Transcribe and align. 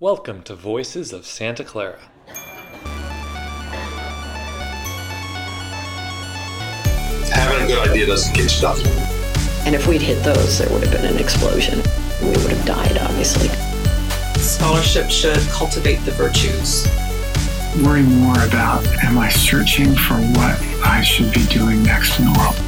Welcome 0.00 0.42
to 0.42 0.54
Voices 0.54 1.12
of 1.12 1.26
Santa 1.26 1.64
Clara. 1.64 1.98
Having 7.32 7.64
a 7.64 7.66
good 7.66 7.88
idea 7.88 8.06
doesn't 8.06 8.32
get 8.32 8.44
you 8.44 8.48
stuff. 8.48 8.78
And 9.66 9.74
if 9.74 9.88
we'd 9.88 10.00
hit 10.00 10.22
those, 10.22 10.58
there 10.60 10.72
would 10.72 10.84
have 10.84 10.92
been 10.92 11.04
an 11.04 11.18
explosion. 11.18 11.82
We 12.22 12.28
would 12.28 12.52
have 12.52 12.64
died, 12.64 12.96
obviously. 12.98 13.48
Scholarship 14.40 15.10
should 15.10 15.40
cultivate 15.48 15.98
the 16.04 16.12
virtues. 16.12 16.86
Worry 17.84 18.04
more 18.04 18.40
about 18.44 18.86
am 19.02 19.18
I 19.18 19.28
searching 19.28 19.96
for 19.96 20.14
what 20.14 20.62
I 20.86 21.02
should 21.02 21.32
be 21.32 21.44
doing 21.46 21.82
next 21.82 22.20
in 22.20 22.26
the 22.26 22.38
world? 22.38 22.67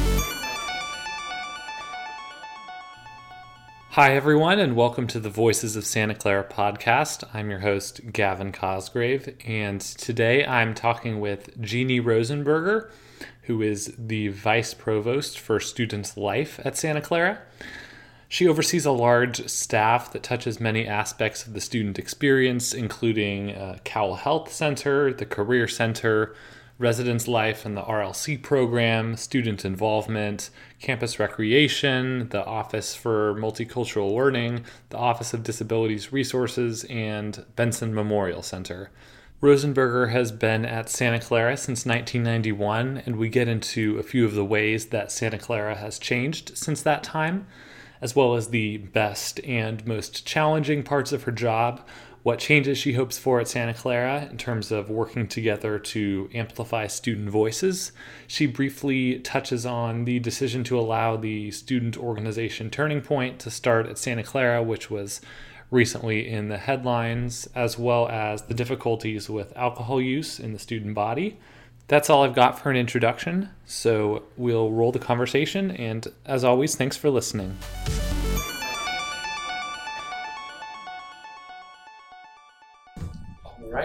Hi, 4.01 4.15
everyone, 4.15 4.57
and 4.57 4.75
welcome 4.75 5.05
to 5.05 5.19
the 5.19 5.29
Voices 5.29 5.75
of 5.75 5.85
Santa 5.85 6.15
Clara 6.15 6.43
podcast. 6.43 7.23
I'm 7.35 7.51
your 7.51 7.59
host, 7.59 8.01
Gavin 8.11 8.51
Cosgrave, 8.51 9.35
and 9.45 9.79
today 9.79 10.43
I'm 10.43 10.73
talking 10.73 11.19
with 11.19 11.61
Jeannie 11.61 12.01
Rosenberger, 12.01 12.89
who 13.43 13.61
is 13.61 13.93
the 13.99 14.29
Vice 14.29 14.73
Provost 14.73 15.39
for 15.39 15.59
Students 15.59 16.17
Life 16.17 16.59
at 16.65 16.75
Santa 16.75 16.99
Clara. 16.99 17.43
She 18.27 18.47
oversees 18.47 18.87
a 18.87 18.91
large 18.91 19.47
staff 19.47 20.11
that 20.13 20.23
touches 20.23 20.59
many 20.59 20.87
aspects 20.87 21.45
of 21.45 21.53
the 21.53 21.61
student 21.61 21.99
experience, 21.99 22.73
including 22.73 23.51
uh, 23.51 23.77
Cowell 23.83 24.15
Health 24.15 24.51
Center, 24.51 25.13
the 25.13 25.27
Career 25.27 25.67
Center, 25.67 26.33
residence 26.81 27.27
life 27.27 27.65
and 27.65 27.77
the 27.77 27.83
RLC 27.83 28.41
program, 28.41 29.15
student 29.15 29.63
involvement, 29.63 30.49
campus 30.79 31.19
recreation, 31.19 32.27
the 32.29 32.43
Office 32.43 32.95
for 32.95 33.35
Multicultural 33.35 34.15
Learning, 34.15 34.65
the 34.89 34.97
Office 34.97 35.33
of 35.33 35.43
Disabilities 35.43 36.11
Resources, 36.11 36.83
and 36.85 37.45
Benson 37.55 37.93
Memorial 37.93 38.41
Center. 38.41 38.89
Rosenberger 39.41 40.11
has 40.11 40.31
been 40.31 40.65
at 40.65 40.89
Santa 40.89 41.19
Clara 41.19 41.55
since 41.55 41.85
1991, 41.85 43.03
and 43.05 43.15
we 43.15 43.29
get 43.29 43.47
into 43.47 43.97
a 43.97 44.03
few 44.03 44.25
of 44.25 44.33
the 44.33 44.45
ways 44.45 44.87
that 44.87 45.11
Santa 45.11 45.37
Clara 45.37 45.75
has 45.75 45.99
changed 45.99 46.57
since 46.57 46.81
that 46.81 47.03
time, 47.03 47.47
as 48.01 48.15
well 48.15 48.35
as 48.35 48.49
the 48.49 48.77
best 48.77 49.39
and 49.43 49.85
most 49.85 50.25
challenging 50.25 50.81
parts 50.81 51.11
of 51.11 51.23
her 51.23 51.31
job, 51.31 51.87
what 52.23 52.39
changes 52.39 52.77
she 52.77 52.93
hopes 52.93 53.17
for 53.17 53.39
at 53.39 53.47
Santa 53.47 53.73
Clara 53.73 54.27
in 54.29 54.37
terms 54.37 54.71
of 54.71 54.89
working 54.89 55.27
together 55.27 55.79
to 55.79 56.29
amplify 56.33 56.85
student 56.87 57.29
voices. 57.29 57.91
She 58.27 58.45
briefly 58.45 59.19
touches 59.19 59.65
on 59.65 60.05
the 60.05 60.19
decision 60.19 60.63
to 60.65 60.79
allow 60.79 61.17
the 61.17 61.49
student 61.51 61.97
organization 61.97 62.69
Turning 62.69 63.01
Point 63.01 63.39
to 63.39 63.49
start 63.49 63.87
at 63.87 63.97
Santa 63.97 64.23
Clara, 64.23 64.61
which 64.61 64.91
was 64.91 65.19
recently 65.71 66.29
in 66.29 66.49
the 66.49 66.57
headlines, 66.57 67.47
as 67.55 67.79
well 67.79 68.07
as 68.09 68.43
the 68.43 68.53
difficulties 68.53 69.29
with 69.29 69.55
alcohol 69.57 70.01
use 70.01 70.39
in 70.39 70.53
the 70.53 70.59
student 70.59 70.93
body. 70.93 71.39
That's 71.87 72.09
all 72.09 72.23
I've 72.23 72.35
got 72.35 72.59
for 72.59 72.69
an 72.69 72.77
introduction, 72.77 73.49
so 73.65 74.23
we'll 74.37 74.71
roll 74.71 74.91
the 74.91 74.99
conversation, 74.99 75.71
and 75.71 76.07
as 76.25 76.43
always, 76.43 76.75
thanks 76.75 76.97
for 76.97 77.09
listening. 77.09 77.57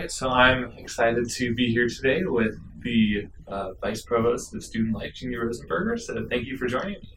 Right, 0.06 0.12
so 0.12 0.28
I'm 0.30 0.72
excited 0.78 1.28
to 1.28 1.54
be 1.54 1.72
here 1.72 1.88
today 1.88 2.22
with 2.24 2.54
the 2.82 3.26
uh, 3.48 3.72
Vice 3.82 4.02
Provost 4.02 4.54
of 4.54 4.62
Student 4.62 4.94
Life, 4.94 5.14
Jeannie 5.14 5.34
Rosenberger. 5.34 5.98
So 5.98 6.24
thank 6.30 6.46
you 6.46 6.56
for 6.56 6.68
joining 6.68 7.00
me. 7.00 7.10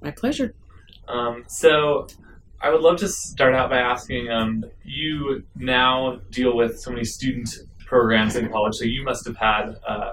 My 0.00 0.10
pleasure. 0.10 0.54
Um, 1.08 1.44
so 1.46 2.06
I 2.62 2.70
would 2.70 2.80
love 2.80 2.96
to 3.00 3.08
start 3.08 3.54
out 3.54 3.68
by 3.68 3.80
asking 3.80 4.30
um, 4.30 4.64
you 4.82 5.44
now 5.54 6.20
deal 6.30 6.56
with 6.56 6.80
so 6.80 6.90
many 6.90 7.04
student 7.04 7.50
programs 7.84 8.34
in 8.34 8.50
college, 8.50 8.76
so 8.76 8.84
you 8.84 9.04
must 9.04 9.26
have 9.26 9.36
had 9.36 9.74
uh, 9.86 10.12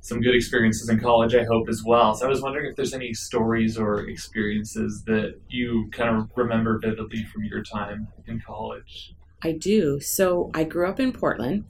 some 0.00 0.20
good 0.20 0.34
experiences 0.34 0.90
in 0.90 1.00
college, 1.00 1.34
I 1.34 1.44
hope, 1.44 1.70
as 1.70 1.82
well. 1.86 2.14
So 2.14 2.26
I 2.26 2.28
was 2.28 2.42
wondering 2.42 2.66
if 2.66 2.76
there's 2.76 2.92
any 2.92 3.14
stories 3.14 3.78
or 3.78 4.06
experiences 4.10 5.04
that 5.06 5.40
you 5.48 5.88
kind 5.90 6.14
of 6.14 6.30
remember 6.36 6.78
vividly 6.78 7.24
from 7.24 7.44
your 7.44 7.62
time 7.62 8.08
in 8.26 8.40
college. 8.40 9.14
I 9.44 9.52
do. 9.52 10.00
So 10.00 10.50
I 10.54 10.64
grew 10.64 10.88
up 10.88 10.98
in 10.98 11.12
Portland, 11.12 11.64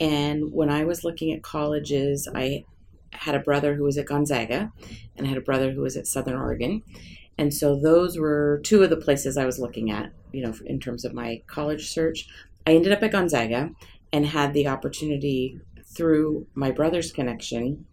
and 0.00 0.52
when 0.52 0.70
I 0.70 0.84
was 0.84 1.04
looking 1.04 1.32
at 1.32 1.42
colleges, 1.42 2.26
I 2.34 2.64
had 3.12 3.34
a 3.34 3.40
brother 3.40 3.74
who 3.74 3.84
was 3.84 3.98
at 3.98 4.06
Gonzaga, 4.06 4.72
and 5.16 5.26
I 5.26 5.28
had 5.28 5.38
a 5.38 5.42
brother 5.42 5.72
who 5.72 5.82
was 5.82 5.96
at 5.96 6.06
Southern 6.06 6.36
Oregon. 6.36 6.82
And 7.36 7.52
so 7.52 7.78
those 7.78 8.18
were 8.18 8.60
two 8.64 8.82
of 8.82 8.90
the 8.90 8.96
places 8.96 9.36
I 9.36 9.46
was 9.46 9.58
looking 9.58 9.90
at, 9.90 10.12
you 10.32 10.42
know, 10.42 10.54
in 10.64 10.80
terms 10.80 11.04
of 11.04 11.14
my 11.14 11.42
college 11.46 11.88
search. 11.88 12.26
I 12.66 12.72
ended 12.72 12.92
up 12.92 13.02
at 13.02 13.12
Gonzaga 13.12 13.70
and 14.12 14.26
had 14.26 14.52
the 14.52 14.68
opportunity 14.68 15.60
through 15.84 16.46
my 16.54 16.70
brother's 16.70 17.12
connection 17.12 17.86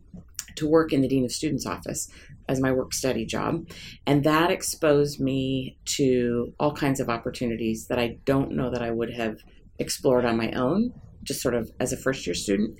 to 0.57 0.68
work 0.68 0.94
in 0.94 1.01
the 1.01 1.07
Dean 1.07 1.25
of 1.25 1.31
Students 1.31 1.66
office 1.66 2.09
as 2.47 2.59
my 2.59 2.72
work 2.72 2.94
study 2.94 3.25
job. 3.25 3.68
And 4.06 4.23
that 4.23 4.51
exposed 4.51 5.19
me 5.19 5.78
to 5.97 6.53
all 6.59 6.73
kinds 6.73 7.00
of 7.00 7.09
opportunities 7.09 7.88
that 7.88 8.00
I 8.00 8.18
don't 8.25 8.51
know 8.51 8.69
that 8.69 8.81
I 8.81 8.91
would 8.91 9.13
have 9.13 9.38
explored 9.79 10.25
on 10.25 10.38
my 10.38 10.51
own, 10.51 10.94
just 11.23 11.41
sort 11.41 11.56
of 11.56 11.72
as 11.79 11.94
a 11.94 11.97
first 11.97 12.25
year 12.25 12.34
student. 12.34 12.78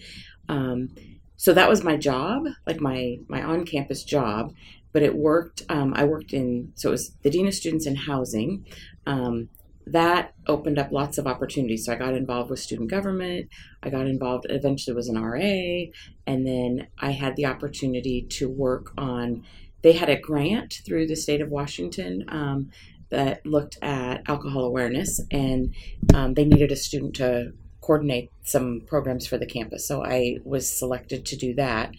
Um, 0.50 0.90
so 1.36 1.54
that 1.54 1.70
was 1.70 1.84
my 1.84 1.98
job, 1.98 2.44
like 2.66 2.82
my, 2.82 3.18
my 3.28 3.44
on 3.44 3.66
campus 3.66 4.04
job. 4.04 4.54
But 4.94 5.04
it 5.04 5.16
worked. 5.16 5.62
Um, 5.70 5.94
I 5.96 6.06
worked 6.06 6.34
in, 6.34 6.72
so 6.76 6.90
it 6.90 6.94
was 6.94 7.12
the 7.22 7.30
Dean 7.30 7.46
of 7.46 7.54
Students 7.54 7.86
in 7.86 7.96
Housing. 7.96 8.66
Um, 9.06 9.50
that 9.92 10.34
opened 10.48 10.80
up 10.80 10.92
lots 10.92 11.18
of 11.18 11.28
opportunities. 11.28 11.86
So 11.86 11.94
I 11.94 11.96
got 11.96 12.14
involved 12.14 12.50
with 12.50 12.60
student 12.60 12.90
government. 12.90 13.50
I 13.84 13.90
got 13.90 14.08
involved, 14.08 14.46
eventually 14.50 14.96
was 14.96 15.08
an 15.08 15.22
RA. 15.22 15.92
And 16.26 16.46
then 16.46 16.88
I 17.00 17.12
had 17.12 17.36
the 17.36 17.46
opportunity 17.46 18.22
to 18.32 18.50
work 18.50 18.92
on, 18.98 19.44
they 19.82 19.94
had 19.94 20.10
a 20.10 20.20
grant 20.20 20.82
through 20.86 21.08
the 21.08 21.16
state 21.16 21.42
of 21.42 21.50
Washington 21.50 22.26
um, 22.30 22.72
that 23.10 23.46
looked 23.46 23.78
at 23.82 24.24
alcohol 24.28 24.66
awareness. 24.66 25.22
And 25.32 25.74
um, 26.14 26.34
they 26.34 26.46
needed 26.46 26.72
a 26.72 26.76
student 26.76 27.16
to 27.16 27.54
coordinate 27.82 28.30
some 28.44 28.82
programs 28.86 29.26
for 29.26 29.38
the 29.38 29.46
campus. 29.46 29.88
So 29.88 30.04
I 30.04 30.38
was 30.44 30.70
selected 30.70 31.26
to 31.28 31.38
do 31.38 31.54
that. 31.56 31.92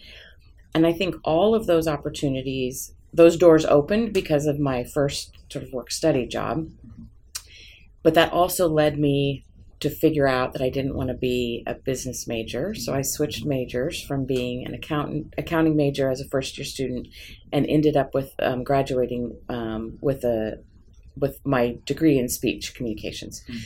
And 0.75 0.85
I 0.85 0.93
think 0.93 1.15
all 1.23 1.55
of 1.55 1.65
those 1.65 1.87
opportunities, 1.87 2.93
those 3.11 3.37
doors 3.37 3.65
opened 3.65 4.13
because 4.13 4.45
of 4.45 4.59
my 4.59 4.83
first 4.83 5.35
sort 5.49 5.65
of 5.65 5.73
work 5.73 5.89
study 5.89 6.27
job 6.27 6.67
but 8.03 8.13
that 8.13 8.31
also 8.31 8.67
led 8.67 8.97
me 8.97 9.45
to 9.79 9.89
figure 9.89 10.27
out 10.27 10.53
that 10.53 10.61
I 10.61 10.69
didn't 10.69 10.95
want 10.95 11.07
to 11.09 11.15
be 11.15 11.63
a 11.65 11.73
business 11.73 12.27
major. 12.27 12.73
So 12.75 12.93
I 12.93 13.01
switched 13.01 13.45
majors 13.45 14.01
from 14.01 14.25
being 14.25 14.65
an 14.65 14.73
accountant, 14.73 15.33
accounting 15.37 15.75
major 15.77 16.09
as 16.09 16.19
a 16.19 16.27
first 16.27 16.57
year 16.57 16.65
student, 16.65 17.07
and 17.53 17.65
ended 17.65 17.95
up 17.95 18.13
with 18.13 18.33
um, 18.39 18.63
graduating 18.63 19.37
um, 19.47 19.97
with 20.01 20.23
a 20.23 20.61
with 21.15 21.39
my 21.45 21.77
degree 21.85 22.17
in 22.17 22.29
speech 22.29 22.73
communications. 22.75 23.43
Mm-hmm. 23.47 23.59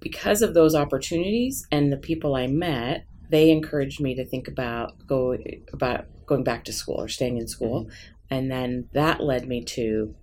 Because 0.00 0.42
of 0.42 0.54
those 0.54 0.74
opportunities 0.74 1.66
and 1.72 1.92
the 1.92 1.96
people 1.96 2.36
I 2.36 2.46
met, 2.46 3.04
they 3.30 3.50
encouraged 3.50 4.00
me 4.00 4.14
to 4.16 4.24
think 4.24 4.48
about 4.48 5.06
go 5.06 5.36
about 5.72 6.06
going 6.26 6.44
back 6.44 6.64
to 6.64 6.72
school 6.72 7.00
or 7.00 7.08
staying 7.08 7.38
in 7.38 7.46
school, 7.46 7.84
mm-hmm. 7.84 8.34
and 8.34 8.50
then 8.50 8.88
that 8.94 9.20
led 9.20 9.46
me 9.46 9.62
to 9.64 10.14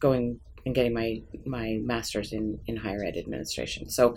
going 0.00 0.40
and 0.68 0.74
getting 0.74 0.92
my 0.92 1.22
my 1.46 1.80
master's 1.82 2.32
in 2.32 2.60
in 2.66 2.76
higher 2.76 3.02
ed 3.02 3.16
administration. 3.16 3.88
So 3.88 4.16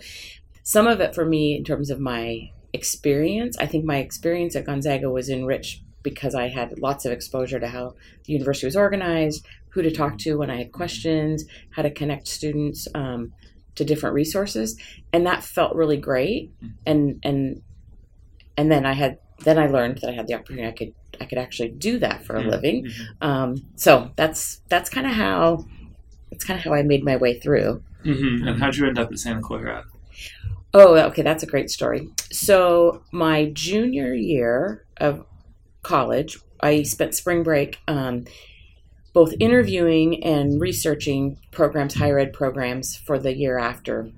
some 0.62 0.86
of 0.86 1.00
it 1.00 1.14
for 1.14 1.24
me 1.24 1.56
in 1.56 1.64
terms 1.64 1.90
of 1.90 1.98
my 1.98 2.50
experience, 2.72 3.56
I 3.58 3.66
think 3.66 3.84
my 3.84 3.96
experience 3.96 4.54
at 4.54 4.66
Gonzaga 4.66 5.10
was 5.10 5.28
enriched 5.28 5.82
because 6.02 6.34
I 6.34 6.48
had 6.48 6.78
lots 6.78 7.04
of 7.04 7.12
exposure 7.12 7.58
to 7.58 7.68
how 7.68 7.94
the 8.24 8.32
university 8.32 8.66
was 8.66 8.76
organized, 8.76 9.46
who 9.70 9.82
to 9.82 9.90
talk 9.90 10.18
to 10.18 10.36
when 10.36 10.50
I 10.50 10.58
had 10.58 10.72
questions, 10.72 11.44
how 11.70 11.82
to 11.82 11.90
connect 11.90 12.28
students 12.28 12.86
um, 12.94 13.32
to 13.76 13.84
different 13.84 14.14
resources, 14.14 14.78
and 15.12 15.26
that 15.26 15.42
felt 15.42 15.74
really 15.74 15.96
great. 15.96 16.52
And 16.84 17.18
and 17.24 17.62
and 18.58 18.70
then 18.70 18.84
I 18.84 18.92
had 18.92 19.18
then 19.40 19.58
I 19.58 19.68
learned 19.68 19.98
that 19.98 20.10
I 20.10 20.12
had 20.12 20.26
the 20.26 20.34
opportunity 20.34 20.68
I 20.68 20.72
could 20.72 20.94
I 21.18 21.24
could 21.24 21.38
actually 21.38 21.70
do 21.70 21.98
that 22.00 22.24
for 22.26 22.36
a 22.36 22.42
living. 22.42 22.88
Um, 23.20 23.56
so 23.76 24.10
that's 24.16 24.60
that's 24.68 24.90
kind 24.90 25.06
of 25.06 25.14
how 25.14 25.64
that's 26.42 26.48
kind 26.48 26.58
of 26.58 26.64
how 26.64 26.74
I 26.74 26.82
made 26.82 27.04
my 27.04 27.16
way 27.16 27.38
through. 27.38 27.82
Mm-hmm. 28.04 28.48
And 28.48 28.60
how'd 28.60 28.74
you 28.74 28.86
end 28.86 28.98
up 28.98 29.12
at 29.12 29.18
Santa 29.18 29.40
Clara? 29.40 29.84
Oh, 30.74 30.96
okay, 30.96 31.22
that's 31.22 31.44
a 31.44 31.46
great 31.46 31.70
story. 31.70 32.08
So 32.32 33.04
my 33.12 33.50
junior 33.52 34.12
year 34.12 34.84
of 34.96 35.24
college, 35.82 36.38
I 36.60 36.82
spent 36.82 37.14
spring 37.14 37.42
break 37.42 37.78
um, 37.86 38.24
both 39.12 39.34
interviewing 39.38 40.24
and 40.24 40.60
researching 40.60 41.38
programs, 41.52 41.94
higher 41.94 42.18
ed 42.18 42.32
programs 42.32 42.96
for 42.96 43.18
the 43.18 43.36
year 43.36 43.58
after 43.58 44.10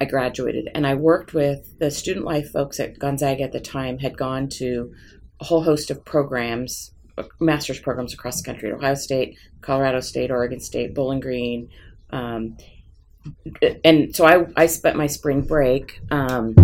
I 0.00 0.06
graduated. 0.06 0.68
And 0.74 0.86
I 0.86 0.94
worked 0.94 1.32
with 1.32 1.78
the 1.78 1.90
student 1.90 2.24
life 2.24 2.50
folks 2.50 2.80
at 2.80 2.98
Gonzaga 2.98 3.44
at 3.44 3.52
the 3.52 3.60
time, 3.60 3.98
had 3.98 4.16
gone 4.16 4.48
to 4.54 4.92
a 5.40 5.44
whole 5.44 5.62
host 5.62 5.90
of 5.90 6.04
programs 6.04 6.91
master's 7.40 7.80
programs 7.80 8.14
across 8.14 8.40
the 8.40 8.44
country 8.44 8.70
at 8.70 8.74
Ohio 8.74 8.94
State, 8.94 9.38
Colorado 9.60 10.00
State, 10.00 10.30
Oregon 10.30 10.60
State, 10.60 10.94
Bowling 10.94 11.20
Green, 11.20 11.68
um, 12.10 12.56
and 13.84 14.14
so 14.14 14.24
I, 14.24 14.46
I 14.56 14.66
spent 14.66 14.96
my 14.96 15.06
spring 15.06 15.42
break 15.42 16.00
um, 16.10 16.54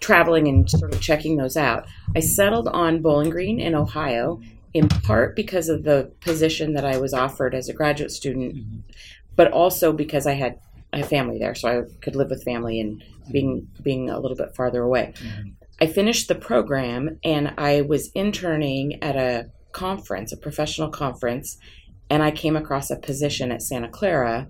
traveling 0.00 0.46
and 0.48 0.70
sort 0.70 0.94
of 0.94 1.00
checking 1.00 1.36
those 1.36 1.56
out. 1.56 1.86
I 2.14 2.20
settled 2.20 2.68
on 2.68 3.02
Bowling 3.02 3.30
Green 3.30 3.60
in 3.60 3.74
Ohio, 3.74 4.40
in 4.72 4.88
part 4.88 5.34
because 5.34 5.68
of 5.68 5.84
the 5.84 6.12
position 6.20 6.74
that 6.74 6.84
I 6.84 6.98
was 6.98 7.12
offered 7.12 7.54
as 7.54 7.68
a 7.68 7.72
graduate 7.72 8.10
student, 8.10 8.84
but 9.34 9.50
also 9.50 9.92
because 9.92 10.26
I 10.26 10.34
had 10.34 10.58
a 10.92 11.02
family 11.02 11.38
there, 11.38 11.54
so 11.54 11.68
I 11.68 12.00
could 12.00 12.14
live 12.16 12.30
with 12.30 12.44
family 12.44 12.80
and 12.80 13.02
being 13.30 13.68
being 13.82 14.08
a 14.10 14.20
little 14.20 14.36
bit 14.36 14.54
farther 14.54 14.82
away. 14.82 15.14
I 15.80 15.86
finished 15.86 16.28
the 16.28 16.34
program 16.34 17.18
and 17.22 17.54
I 17.58 17.82
was 17.82 18.10
interning 18.14 19.02
at 19.02 19.16
a 19.16 19.50
conference, 19.72 20.32
a 20.32 20.36
professional 20.36 20.88
conference, 20.88 21.58
and 22.08 22.22
I 22.22 22.30
came 22.30 22.56
across 22.56 22.90
a 22.90 22.96
position 22.96 23.52
at 23.52 23.62
Santa 23.62 23.88
Clara 23.88 24.48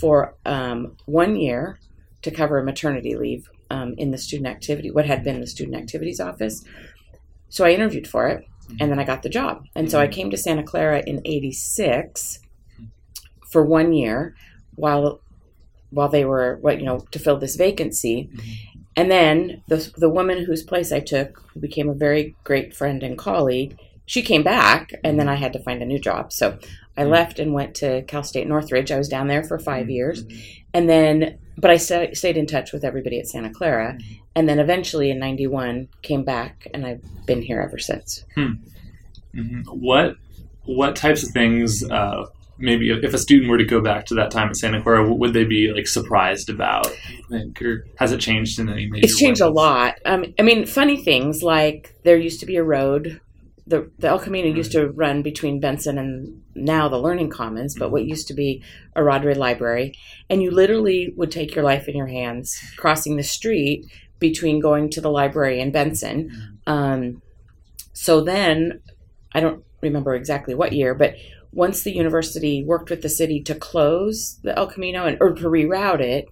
for 0.00 0.34
um, 0.44 0.96
one 1.06 1.36
year 1.36 1.78
to 2.22 2.30
cover 2.30 2.62
maternity 2.62 3.16
leave 3.16 3.48
um, 3.70 3.94
in 3.98 4.10
the 4.10 4.18
student 4.18 4.48
activity, 4.48 4.90
what 4.90 5.06
had 5.06 5.22
been 5.22 5.40
the 5.40 5.46
student 5.46 5.76
activities 5.76 6.20
office. 6.20 6.64
So 7.48 7.64
I 7.64 7.70
interviewed 7.70 8.08
for 8.08 8.28
it, 8.28 8.44
and 8.80 8.90
then 8.90 8.98
I 8.98 9.04
got 9.04 9.22
the 9.22 9.28
job. 9.28 9.66
And 9.74 9.90
so 9.90 10.00
I 10.00 10.08
came 10.08 10.30
to 10.30 10.36
Santa 10.36 10.62
Clara 10.62 11.02
in 11.06 11.20
'86 11.24 12.40
for 13.50 13.64
one 13.64 13.92
year, 13.92 14.34
while 14.74 15.20
while 15.90 16.08
they 16.08 16.24
were 16.24 16.58
what 16.60 16.80
you 16.80 16.86
know 16.86 17.00
to 17.10 17.18
fill 17.18 17.38
this 17.38 17.56
vacancy. 17.56 18.30
And 18.96 19.10
then 19.10 19.62
the 19.68 19.92
the 19.96 20.08
woman 20.08 20.44
whose 20.44 20.62
place 20.62 20.92
I 20.92 21.00
took, 21.00 21.42
who 21.52 21.60
became 21.60 21.88
a 21.88 21.94
very 21.94 22.36
great 22.44 22.74
friend 22.74 23.02
and 23.02 23.18
colleague, 23.18 23.78
she 24.06 24.22
came 24.22 24.42
back, 24.42 24.92
and 25.02 25.18
then 25.18 25.28
I 25.28 25.34
had 25.34 25.52
to 25.54 25.62
find 25.62 25.82
a 25.82 25.86
new 25.86 25.98
job. 25.98 26.32
So 26.32 26.58
I 26.96 27.02
mm. 27.02 27.10
left 27.10 27.38
and 27.38 27.52
went 27.52 27.74
to 27.76 28.02
Cal 28.02 28.22
State 28.22 28.46
Northridge. 28.46 28.92
I 28.92 28.98
was 28.98 29.08
down 29.08 29.28
there 29.28 29.42
for 29.42 29.58
five 29.58 29.90
years, 29.90 30.24
and 30.72 30.88
then 30.88 31.38
but 31.56 31.70
I 31.70 31.76
sta 31.76 32.14
stayed 32.14 32.36
in 32.36 32.46
touch 32.46 32.72
with 32.72 32.84
everybody 32.84 33.18
at 33.18 33.26
Santa 33.26 33.50
Clara, 33.50 33.98
and 34.34 34.48
then 34.48 34.58
eventually 34.58 35.10
in 35.10 35.18
'91 35.18 35.88
came 36.02 36.24
back, 36.24 36.68
and 36.72 36.86
I've 36.86 37.02
been 37.26 37.42
here 37.42 37.60
ever 37.60 37.78
since. 37.78 38.24
Hmm. 38.34 38.52
Mm-hmm. 39.34 39.62
What 39.70 40.16
what 40.64 40.96
types 40.96 41.22
of 41.22 41.30
things? 41.30 41.88
Uh, 41.88 42.26
maybe 42.58 42.90
if 42.90 43.14
a 43.14 43.18
student 43.18 43.50
were 43.50 43.58
to 43.58 43.64
go 43.64 43.80
back 43.80 44.06
to 44.06 44.14
that 44.14 44.30
time 44.30 44.48
at 44.48 44.56
Santa 44.56 44.82
Clara, 44.82 45.12
would 45.12 45.32
they 45.32 45.44
be 45.44 45.72
like 45.72 45.86
surprised 45.86 46.48
about? 46.48 46.86
think, 47.30 47.60
or 47.62 47.86
has 47.96 48.12
it 48.12 48.20
changed 48.20 48.58
in 48.58 48.68
any 48.68 48.86
major? 48.86 49.04
It's 49.04 49.18
changed 49.18 49.40
a 49.40 49.48
lot. 49.48 49.98
Um, 50.04 50.34
I 50.38 50.42
mean, 50.42 50.66
funny 50.66 51.02
things 51.02 51.42
like 51.42 51.96
there 52.04 52.16
used 52.16 52.40
to 52.40 52.46
be 52.46 52.56
a 52.56 52.64
road. 52.64 53.20
The, 53.66 53.90
the 53.98 54.08
El 54.08 54.18
Camino 54.18 54.54
used 54.54 54.72
to 54.72 54.88
run 54.88 55.22
between 55.22 55.58
Benson 55.58 55.96
and 55.96 56.42
now 56.54 56.88
the 56.88 56.98
Learning 56.98 57.30
Commons, 57.30 57.74
but 57.78 57.90
what 57.90 58.04
used 58.04 58.28
to 58.28 58.34
be 58.34 58.62
Orradre 58.94 59.36
Library. 59.36 59.94
And 60.28 60.42
you 60.42 60.50
literally 60.50 61.14
would 61.16 61.30
take 61.30 61.54
your 61.54 61.64
life 61.64 61.88
in 61.88 61.96
your 61.96 62.06
hands 62.06 62.58
crossing 62.76 63.16
the 63.16 63.22
street 63.22 63.86
between 64.18 64.60
going 64.60 64.90
to 64.90 65.00
the 65.00 65.10
library 65.10 65.60
and 65.60 65.72
Benson. 65.72 66.60
Um, 66.66 67.22
so 67.94 68.20
then, 68.20 68.80
I 69.32 69.40
don't 69.40 69.64
remember 69.80 70.14
exactly 70.14 70.54
what 70.54 70.72
year, 70.72 70.94
but 70.94 71.14
once 71.54 71.82
the 71.82 71.94
university 71.94 72.64
worked 72.64 72.90
with 72.90 73.02
the 73.02 73.08
city 73.08 73.40
to 73.42 73.54
close 73.54 74.38
the 74.42 74.56
El 74.58 74.66
Camino 74.66 75.06
and 75.06 75.16
or 75.20 75.32
to 75.32 75.44
reroute 75.44 76.00
it, 76.00 76.26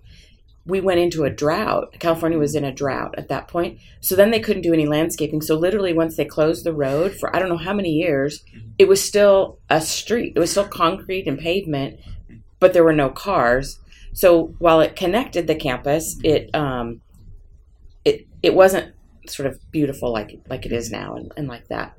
we 0.64 0.80
went 0.80 1.00
into 1.00 1.24
a 1.24 1.30
drought. 1.30 1.96
California 1.98 2.38
was 2.38 2.54
in 2.54 2.64
a 2.64 2.72
drought 2.72 3.14
at 3.18 3.28
that 3.28 3.48
point. 3.48 3.78
So 4.00 4.14
then 4.14 4.30
they 4.30 4.40
couldn't 4.40 4.62
do 4.62 4.72
any 4.72 4.86
landscaping. 4.86 5.40
So 5.40 5.56
literally 5.56 5.92
once 5.92 6.16
they 6.16 6.24
closed 6.24 6.64
the 6.64 6.74
road 6.74 7.14
for 7.14 7.34
I 7.34 7.38
don't 7.38 7.48
know 7.48 7.56
how 7.56 7.72
many 7.72 7.90
years, 7.90 8.44
it 8.78 8.88
was 8.88 9.02
still 9.02 9.58
a 9.68 9.80
street. 9.80 10.34
It 10.36 10.38
was 10.38 10.50
still 10.50 10.66
concrete 10.66 11.26
and 11.26 11.38
pavement, 11.38 11.98
but 12.60 12.72
there 12.72 12.84
were 12.84 12.92
no 12.92 13.10
cars. 13.10 13.80
So 14.12 14.54
while 14.58 14.80
it 14.80 14.94
connected 14.94 15.46
the 15.46 15.54
campus, 15.54 16.18
it 16.22 16.54
um 16.54 17.00
it 18.04 18.26
it 18.42 18.54
wasn't 18.54 18.94
sort 19.26 19.46
of 19.46 19.58
beautiful 19.70 20.12
like 20.12 20.40
like 20.48 20.66
it 20.66 20.72
is 20.72 20.90
now 20.90 21.14
and, 21.14 21.32
and 21.36 21.48
like 21.48 21.68
that. 21.68 21.98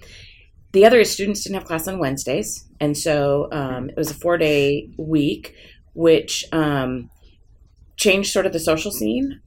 The 0.73 0.85
other 0.85 0.99
is 0.99 1.11
students 1.11 1.43
didn't 1.43 1.55
have 1.55 1.65
class 1.65 1.87
on 1.87 1.99
Wednesdays, 1.99 2.67
and 2.79 2.97
so 2.97 3.47
um, 3.51 3.89
it 3.89 3.95
was 3.95 4.09
a 4.09 4.15
four 4.15 4.37
day 4.37 4.89
week, 4.97 5.55
which 5.93 6.45
um, 6.51 7.09
changed 7.95 8.31
sort 8.31 8.47
of 8.47 8.53
the 8.53 8.59
social 8.59 8.91
scene 8.91 9.39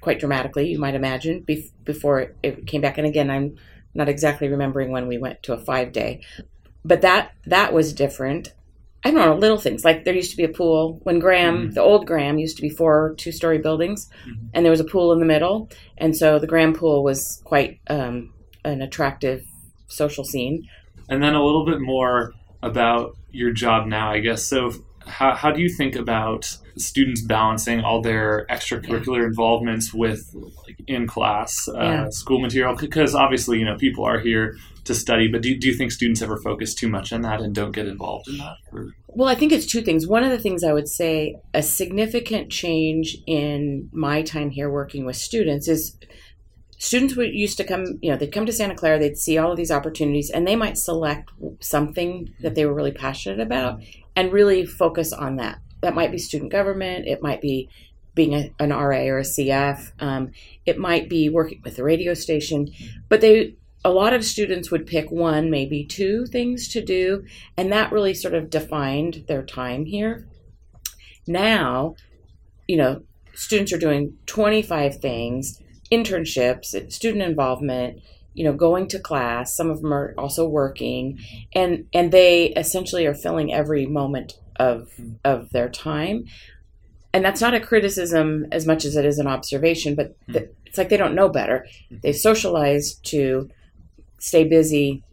quite 0.00 0.20
dramatically. 0.20 0.68
You 0.68 0.78
might 0.78 0.94
imagine 0.94 1.42
bef- 1.42 1.72
before 1.82 2.34
it 2.42 2.66
came 2.66 2.82
back. 2.82 2.98
And 2.98 3.06
again, 3.06 3.30
I'm 3.30 3.56
not 3.94 4.08
exactly 4.08 4.48
remembering 4.48 4.92
when 4.92 5.08
we 5.08 5.18
went 5.18 5.42
to 5.44 5.54
a 5.54 5.58
five 5.58 5.92
day, 5.92 6.22
but 6.84 7.00
that 7.00 7.32
that 7.46 7.72
was 7.72 7.92
different. 7.92 8.54
I 9.04 9.10
don't 9.10 9.20
know 9.20 9.36
little 9.36 9.58
things 9.58 9.84
like 9.84 10.04
there 10.04 10.14
used 10.14 10.30
to 10.30 10.36
be 10.36 10.44
a 10.44 10.48
pool 10.48 11.00
when 11.02 11.18
Graham, 11.18 11.72
the 11.72 11.82
old 11.82 12.06
Graham, 12.06 12.38
used 12.38 12.56
to 12.56 12.62
be 12.62 12.70
four 12.70 13.14
two 13.18 13.32
story 13.32 13.58
buildings, 13.58 14.08
and 14.54 14.64
there 14.64 14.70
was 14.70 14.80
a 14.80 14.84
pool 14.84 15.12
in 15.12 15.18
the 15.18 15.26
middle, 15.26 15.68
and 15.98 16.16
so 16.16 16.38
the 16.38 16.46
Graham 16.46 16.74
pool 16.74 17.02
was 17.02 17.42
quite 17.44 17.80
um, 17.88 18.32
an 18.64 18.82
attractive 18.82 19.44
social 19.94 20.24
scene. 20.24 20.68
And 21.08 21.22
then 21.22 21.34
a 21.34 21.44
little 21.44 21.64
bit 21.64 21.80
more 21.80 22.32
about 22.62 23.16
your 23.30 23.52
job 23.52 23.86
now, 23.86 24.10
I 24.10 24.20
guess. 24.20 24.44
So, 24.44 24.72
how, 25.06 25.34
how 25.34 25.50
do 25.50 25.60
you 25.60 25.68
think 25.68 25.96
about 25.96 26.56
students 26.78 27.20
balancing 27.20 27.80
all 27.82 28.00
their 28.00 28.46
extracurricular 28.50 29.24
involvements 29.26 29.92
with 29.92 30.34
like 30.66 30.76
in 30.86 31.06
class 31.06 31.68
uh, 31.68 31.78
Yeah. 31.78 32.08
school 32.08 32.40
material? 32.40 32.74
Because 32.74 33.14
obviously, 33.14 33.58
you 33.58 33.66
know, 33.66 33.76
people 33.76 34.04
are 34.04 34.18
here 34.18 34.56
to 34.84 34.94
study, 34.94 35.28
but 35.28 35.42
do, 35.42 35.56
do 35.58 35.68
you 35.68 35.74
think 35.74 35.92
students 35.92 36.22
ever 36.22 36.38
focus 36.38 36.74
too 36.74 36.88
much 36.88 37.12
on 37.12 37.22
that 37.22 37.40
and 37.40 37.54
don't 37.54 37.72
get 37.72 37.86
involved 37.86 38.28
in 38.28 38.38
that? 38.38 38.56
Or, 38.72 38.88
Well, 39.08 39.28
I 39.28 39.34
think 39.34 39.52
it's 39.52 39.66
two 39.66 39.82
things. 39.82 40.06
One 40.06 40.24
of 40.24 40.30
the 40.30 40.38
things 40.38 40.64
I 40.64 40.72
would 40.72 40.88
say 40.88 41.36
a 41.52 41.62
significant 41.62 42.50
change 42.50 43.18
in 43.26 43.90
my 43.92 44.22
time 44.22 44.50
here 44.50 44.70
working 44.70 45.04
with 45.04 45.16
students 45.16 45.68
is 45.68 45.96
students 46.84 47.16
would 47.16 47.32
used 47.32 47.56
to 47.56 47.64
come, 47.64 47.98
you 48.02 48.10
know, 48.10 48.16
they'd 48.16 48.30
come 48.30 48.44
to 48.44 48.52
Santa 48.52 48.74
Clara, 48.74 48.98
they'd 48.98 49.16
see 49.16 49.38
all 49.38 49.50
of 49.50 49.56
these 49.56 49.70
opportunities, 49.70 50.28
and 50.28 50.46
they 50.46 50.54
might 50.54 50.76
select 50.76 51.30
something 51.60 52.34
that 52.40 52.54
they 52.54 52.66
were 52.66 52.74
really 52.74 52.92
passionate 52.92 53.40
about 53.40 53.82
and 54.14 54.30
really 54.30 54.66
focus 54.66 55.10
on 55.10 55.36
that. 55.36 55.60
That 55.80 55.94
might 55.94 56.12
be 56.12 56.18
student 56.18 56.52
government, 56.52 57.06
it 57.06 57.22
might 57.22 57.40
be 57.40 57.70
being 58.14 58.34
a, 58.34 58.52
an 58.60 58.68
RA 58.68 58.98
or 58.98 59.18
a 59.18 59.22
CF, 59.22 59.92
um, 59.98 60.32
it 60.66 60.78
might 60.78 61.08
be 61.08 61.30
working 61.30 61.62
with 61.64 61.78
a 61.78 61.82
radio 61.82 62.12
station, 62.12 62.68
but 63.08 63.22
they 63.22 63.56
a 63.86 63.90
lot 63.90 64.14
of 64.14 64.24
students 64.24 64.70
would 64.70 64.86
pick 64.86 65.10
one, 65.10 65.50
maybe 65.50 65.84
two 65.84 66.26
things 66.26 66.68
to 66.68 66.82
do, 66.82 67.24
and 67.56 67.72
that 67.72 67.92
really 67.92 68.14
sort 68.14 68.34
of 68.34 68.50
defined 68.50 69.24
their 69.26 69.42
time 69.42 69.86
here. 69.86 70.26
Now, 71.26 71.94
you 72.66 72.76
know, 72.76 73.02
students 73.34 73.72
are 73.72 73.78
doing 73.78 74.16
25 74.26 75.00
things, 75.00 75.60
internships, 75.94 76.92
student 76.92 77.22
involvement, 77.22 78.00
you 78.34 78.44
know, 78.44 78.52
going 78.52 78.88
to 78.88 78.98
class, 78.98 79.54
some 79.54 79.70
of 79.70 79.80
them 79.80 79.92
are 79.92 80.14
also 80.18 80.46
working, 80.46 81.18
and 81.54 81.86
and 81.92 82.10
they 82.10 82.46
essentially 82.48 83.06
are 83.06 83.14
filling 83.14 83.52
every 83.52 83.86
moment 83.86 84.40
of 84.56 84.90
of 85.24 85.50
their 85.50 85.68
time. 85.68 86.24
And 87.12 87.24
that's 87.24 87.40
not 87.40 87.54
a 87.54 87.60
criticism 87.60 88.46
as 88.50 88.66
much 88.66 88.84
as 88.84 88.96
it 88.96 89.04
is 89.04 89.18
an 89.18 89.28
observation, 89.28 89.94
but 89.94 90.16
hmm. 90.26 90.32
th- 90.32 90.50
it's 90.66 90.76
like 90.78 90.88
they 90.88 90.96
don't 90.96 91.14
know 91.14 91.28
better. 91.28 91.66
They've 92.02 92.16
socialized 92.16 93.04
to 93.10 93.48
stay 94.18 94.42
busy. 94.42 95.04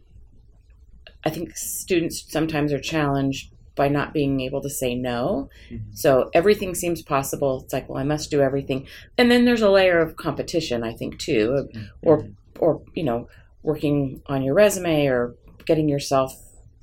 I 1.24 1.30
think 1.30 1.56
students 1.56 2.24
sometimes 2.28 2.72
are 2.72 2.80
challenged 2.80 3.51
by 3.74 3.88
not 3.88 4.12
being 4.12 4.40
able 4.40 4.60
to 4.60 4.70
say 4.70 4.94
no. 4.94 5.48
Mm-hmm. 5.70 5.92
So 5.94 6.30
everything 6.34 6.74
seems 6.74 7.02
possible. 7.02 7.62
It's 7.62 7.72
like, 7.72 7.88
well, 7.88 7.98
I 7.98 8.04
must 8.04 8.30
do 8.30 8.42
everything. 8.42 8.86
And 9.16 9.30
then 9.30 9.44
there's 9.44 9.62
a 9.62 9.70
layer 9.70 10.00
of 10.00 10.16
competition, 10.16 10.84
I 10.84 10.92
think, 10.92 11.18
too, 11.18 11.52
of- 11.52 11.68
mm-hmm. 11.68 12.08
or 12.08 12.28
or 12.58 12.82
you 12.94 13.02
know, 13.02 13.28
working 13.62 14.22
on 14.26 14.42
your 14.42 14.54
resume 14.54 15.06
or 15.06 15.34
getting 15.64 15.88
yourself, 15.88 16.34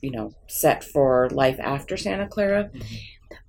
you 0.02 0.12
know, 0.12 0.34
set 0.48 0.84
for 0.84 1.30
life 1.30 1.60
after 1.60 1.96
Santa 1.96 2.28
Clara. 2.28 2.66
Mm-hmm. 2.66 2.96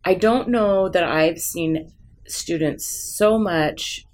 I 0.05 0.15
don't 0.15 0.49
know 0.49 0.89
that 0.89 1.05
I've 1.05 1.39
seen 1.39 1.93
students 2.27 2.87
so 3.17 3.39
much 3.39 4.05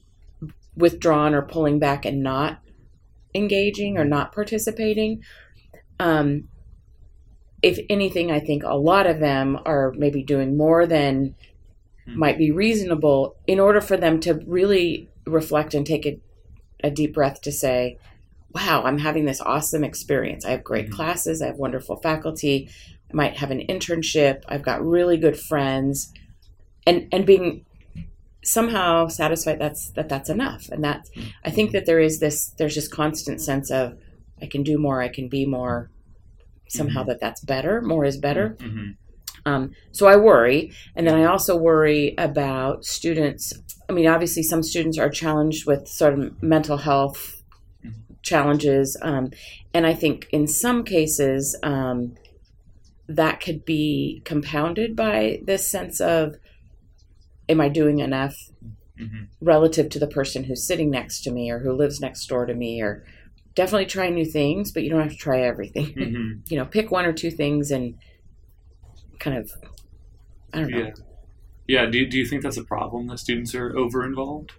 withdrawn 0.76 1.35
or 1.35 1.42
pulling 1.42 1.78
back 1.78 2.04
and 2.04 2.23
not 2.23 2.61
engaging 3.35 3.99
or 3.99 4.04
not 4.04 4.33
participating. 4.33 5.23
Um, 5.99 6.49
if 7.63 7.79
anything, 7.89 8.31
I 8.31 8.41
think 8.41 8.63
a 8.63 8.77
lot 8.77 9.07
of 9.07 9.19
them 9.19 9.59
are 9.65 9.93
maybe 9.97 10.23
doing 10.23 10.57
more 10.57 10.87
than 10.87 11.35
hmm. 12.05 12.19
might 12.19 12.39
be 12.39 12.51
reasonable 12.51 13.37
in 13.47 13.61
order 13.61 13.81
for 13.81 13.97
them 13.97 14.21
to 14.21 14.35
really 14.47 15.09
reflect 15.27 15.75
and 15.75 15.87
take 15.87 16.07
a, 16.07 16.21
a 16.85 16.91
deep 16.91 17.15
breath 17.15 17.41
to 17.43 17.53
say, 17.53 17.99
wow, 18.53 18.83
I'm 18.85 18.99
having 18.99 19.25
this 19.25 19.41
awesome 19.41 19.85
experience. 19.85 20.45
I 20.45 20.51
have 20.51 20.65
great 20.65 20.87
hmm. 20.87 20.95
classes, 20.95 21.43
I 21.43 21.47
have 21.47 21.57
wonderful 21.57 21.97
faculty, 21.97 22.69
I 23.11 23.15
might 23.15 23.37
have 23.37 23.51
an 23.51 23.67
internship, 23.67 24.43
I've 24.49 24.63
got 24.63 24.85
really 24.85 25.17
good 25.17 25.39
friends, 25.39 26.13
and 26.87 27.09
and 27.13 27.27
being 27.27 27.65
somehow 28.45 29.09
satisfied 29.09 29.59
that's 29.59 29.91
that 29.91 30.09
that's 30.09 30.31
enough. 30.31 30.69
And 30.71 30.85
that 30.85 31.09
hmm. 31.15 31.23
I 31.45 31.51
think 31.51 31.73
that 31.73 31.87
there 31.87 32.01
is 32.01 32.21
this 32.21 32.55
there's 32.59 32.75
this 32.75 32.89
constant 32.89 33.41
sense 33.41 33.71
of 33.71 33.99
I 34.41 34.47
can 34.47 34.63
do 34.63 34.79
more, 34.79 35.01
I 35.01 35.09
can 35.09 35.29
be 35.29 35.47
more. 35.47 35.91
Somehow 36.69 37.05
that 37.05 37.21
that's 37.21 37.41
better. 37.41 37.81
More 37.81 38.05
is 38.05 38.17
better. 38.17 38.57
Mhm. 38.59 38.97
Um, 39.45 39.71
so 39.93 40.07
I 40.07 40.17
worry, 40.17 40.73
and 40.97 41.07
then 41.07 41.15
I 41.15 41.25
also 41.25 41.57
worry 41.57 42.15
about 42.19 42.85
students. 42.85 43.53
I 43.89 43.93
mean, 43.93 44.09
obviously, 44.09 44.43
some 44.43 44.63
students 44.63 44.99
are 44.99 45.09
challenged 45.09 45.67
with 45.67 45.87
sort 45.87 46.19
of 46.19 46.43
mental 46.43 46.79
health 46.79 47.43
challenges, 48.23 48.97
um, 49.03 49.31
and 49.73 49.87
I 49.87 49.95
think 49.95 50.27
in 50.33 50.49
some 50.49 50.83
cases 50.83 51.57
um, 51.63 52.15
that 53.09 53.41
could 53.41 53.65
be 53.65 54.21
compounded 54.25 54.97
by 54.97 55.41
this 55.45 55.69
sense 55.69 56.01
of, 56.01 56.35
"Am 57.49 57.61
I 57.61 57.69
doing 57.69 58.01
enough?" 58.01 58.35
relative 59.43 59.91
to 59.91 59.99
the 59.99 60.07
person 60.07 60.45
who's 60.45 60.67
sitting 60.67 60.91
next 60.91 61.21
to 61.21 61.31
me 61.31 61.51
or 61.51 61.59
who 61.59 61.71
lives 61.71 62.01
next 62.01 62.27
door 62.27 62.47
to 62.47 62.55
me 62.55 62.81
or 62.81 63.05
definitely 63.57 63.87
try 63.87 64.09
new 64.09 64.25
things 64.25 64.71
but 64.71 64.85
you 64.85 64.91
don't 64.91 65.01
have 65.03 65.11
to 65.11 65.17
try 65.17 65.41
everything 65.41 65.87
hmm 65.95 66.33
you 66.49 66.57
know 66.57 66.65
pick 66.65 66.91
one 66.93 67.05
or 67.05 67.13
two 67.13 67.31
things 67.33 67.73
and 67.73 67.97
kind 69.19 69.37
of 69.37 69.51
i 70.55 70.61
don't 70.61 70.71
know 70.71 70.79
Yeah. 70.79 70.91
Yeah. 71.69 71.87
Do, 71.87 72.07
do 72.07 72.17
you 72.17 72.27
think 72.27 72.43
that's 72.45 72.59
a 72.59 72.63
problem 72.65 73.09
that 73.09 73.19
students 73.19 73.53
are 73.57 73.77
over 73.77 74.05
involved? 74.05 74.53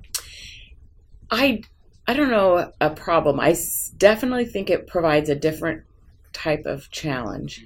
i 1.31 1.61
i 2.07 2.13
don't 2.13 2.29
know 2.31 2.71
a 2.81 2.89
problem 2.89 3.39
I 3.39 3.55
definitely 3.97 4.45
think 4.45 4.69
it 4.69 4.87
provides 4.87 5.29
a 5.29 5.35
different 5.35 5.83
type 6.33 6.65
of 6.65 6.89
challenge 6.91 7.65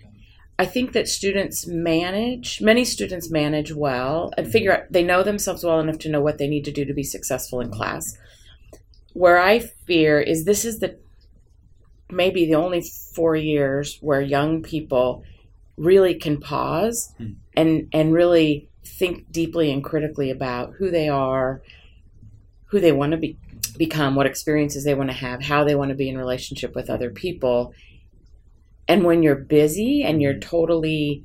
i 0.59 0.65
think 0.65 0.93
that 0.93 1.07
students 1.07 1.67
manage 1.67 2.61
many 2.61 2.83
students 2.85 3.29
manage 3.31 3.71
well 3.73 4.31
and 4.37 4.51
figure 4.51 4.73
out 4.73 4.83
they 4.91 5.03
know 5.03 5.23
themselves 5.23 5.63
well 5.63 5.79
enough 5.79 5.99
to 5.99 6.09
know 6.09 6.21
what 6.21 6.37
they 6.37 6.47
need 6.47 6.65
to 6.65 6.71
do 6.71 6.85
to 6.85 6.93
be 6.93 7.03
successful 7.03 7.59
in 7.61 7.69
class 7.71 8.17
where 9.13 9.39
i 9.39 9.59
fear 9.59 10.19
is 10.19 10.45
this 10.45 10.65
is 10.65 10.79
the 10.79 10.97
maybe 12.11 12.45
the 12.45 12.55
only 12.55 12.81
four 13.15 13.35
years 13.35 13.97
where 14.01 14.21
young 14.21 14.61
people 14.61 15.23
really 15.77 16.15
can 16.15 16.39
pause 16.39 17.13
Hmm. 17.17 17.31
and 17.55 17.87
and 17.93 18.13
really 18.13 18.69
think 18.83 19.31
deeply 19.31 19.71
and 19.71 19.83
critically 19.83 20.29
about 20.29 20.73
who 20.77 20.91
they 20.91 21.07
are 21.09 21.61
who 22.65 22.79
they 22.79 22.91
want 22.91 23.11
to 23.11 23.17
be 23.17 23.37
become 23.77 24.15
what 24.15 24.25
experiences 24.25 24.83
they 24.83 24.93
want 24.93 25.09
to 25.09 25.15
have 25.15 25.41
how 25.43 25.63
they 25.63 25.75
want 25.75 25.89
to 25.89 25.95
be 25.95 26.09
in 26.09 26.17
relationship 26.17 26.75
with 26.75 26.89
other 26.89 27.09
people 27.09 27.73
and 28.87 29.03
when 29.03 29.23
you're 29.23 29.35
busy 29.35 30.03
and 30.03 30.21
you're 30.21 30.37
totally 30.39 31.23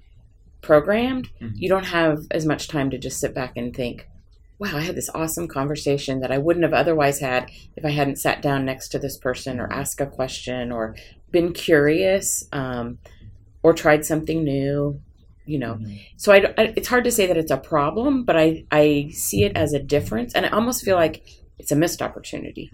programmed 0.62 1.28
Mhm. 1.40 1.52
you 1.56 1.68
don't 1.68 1.86
have 1.86 2.18
as 2.30 2.46
much 2.46 2.68
time 2.68 2.90
to 2.90 2.98
just 2.98 3.18
sit 3.20 3.34
back 3.34 3.56
and 3.56 3.74
think 3.74 4.06
wow 4.58 4.76
i 4.76 4.80
had 4.80 4.94
this 4.94 5.10
awesome 5.14 5.48
conversation 5.48 6.20
that 6.20 6.30
i 6.30 6.38
wouldn't 6.38 6.64
have 6.64 6.72
otherwise 6.72 7.20
had 7.20 7.50
if 7.76 7.84
i 7.84 7.90
hadn't 7.90 8.16
sat 8.16 8.42
down 8.42 8.64
next 8.64 8.88
to 8.88 8.98
this 8.98 9.16
person 9.16 9.60
or 9.60 9.68
mm-hmm. 9.68 9.80
asked 9.80 10.00
a 10.00 10.06
question 10.06 10.72
or 10.72 10.94
been 11.30 11.52
curious 11.52 12.44
um, 12.52 12.98
or 13.62 13.72
tried 13.74 14.04
something 14.04 14.44
new 14.44 15.00
you 15.48 15.60
know. 15.60 15.74
Mm-hmm. 15.74 15.94
So 16.16 16.32
I, 16.32 16.52
I- 16.58 16.74
it's 16.74 16.88
hard 16.88 17.04
to 17.04 17.12
say 17.12 17.26
that 17.26 17.36
it's 17.36 17.52
a 17.52 17.56
problem 17.56 18.24
but 18.24 18.36
I, 18.36 18.64
I 18.70 19.10
see 19.12 19.44
it 19.44 19.54
mm-hmm. 19.54 19.62
as 19.62 19.72
a 19.72 19.78
difference 19.78 20.34
and 20.34 20.44
i 20.44 20.48
almost 20.50 20.84
feel 20.84 20.96
like 20.96 21.22
it's 21.58 21.70
a 21.70 21.76
missed 21.76 22.02
opportunity 22.02 22.70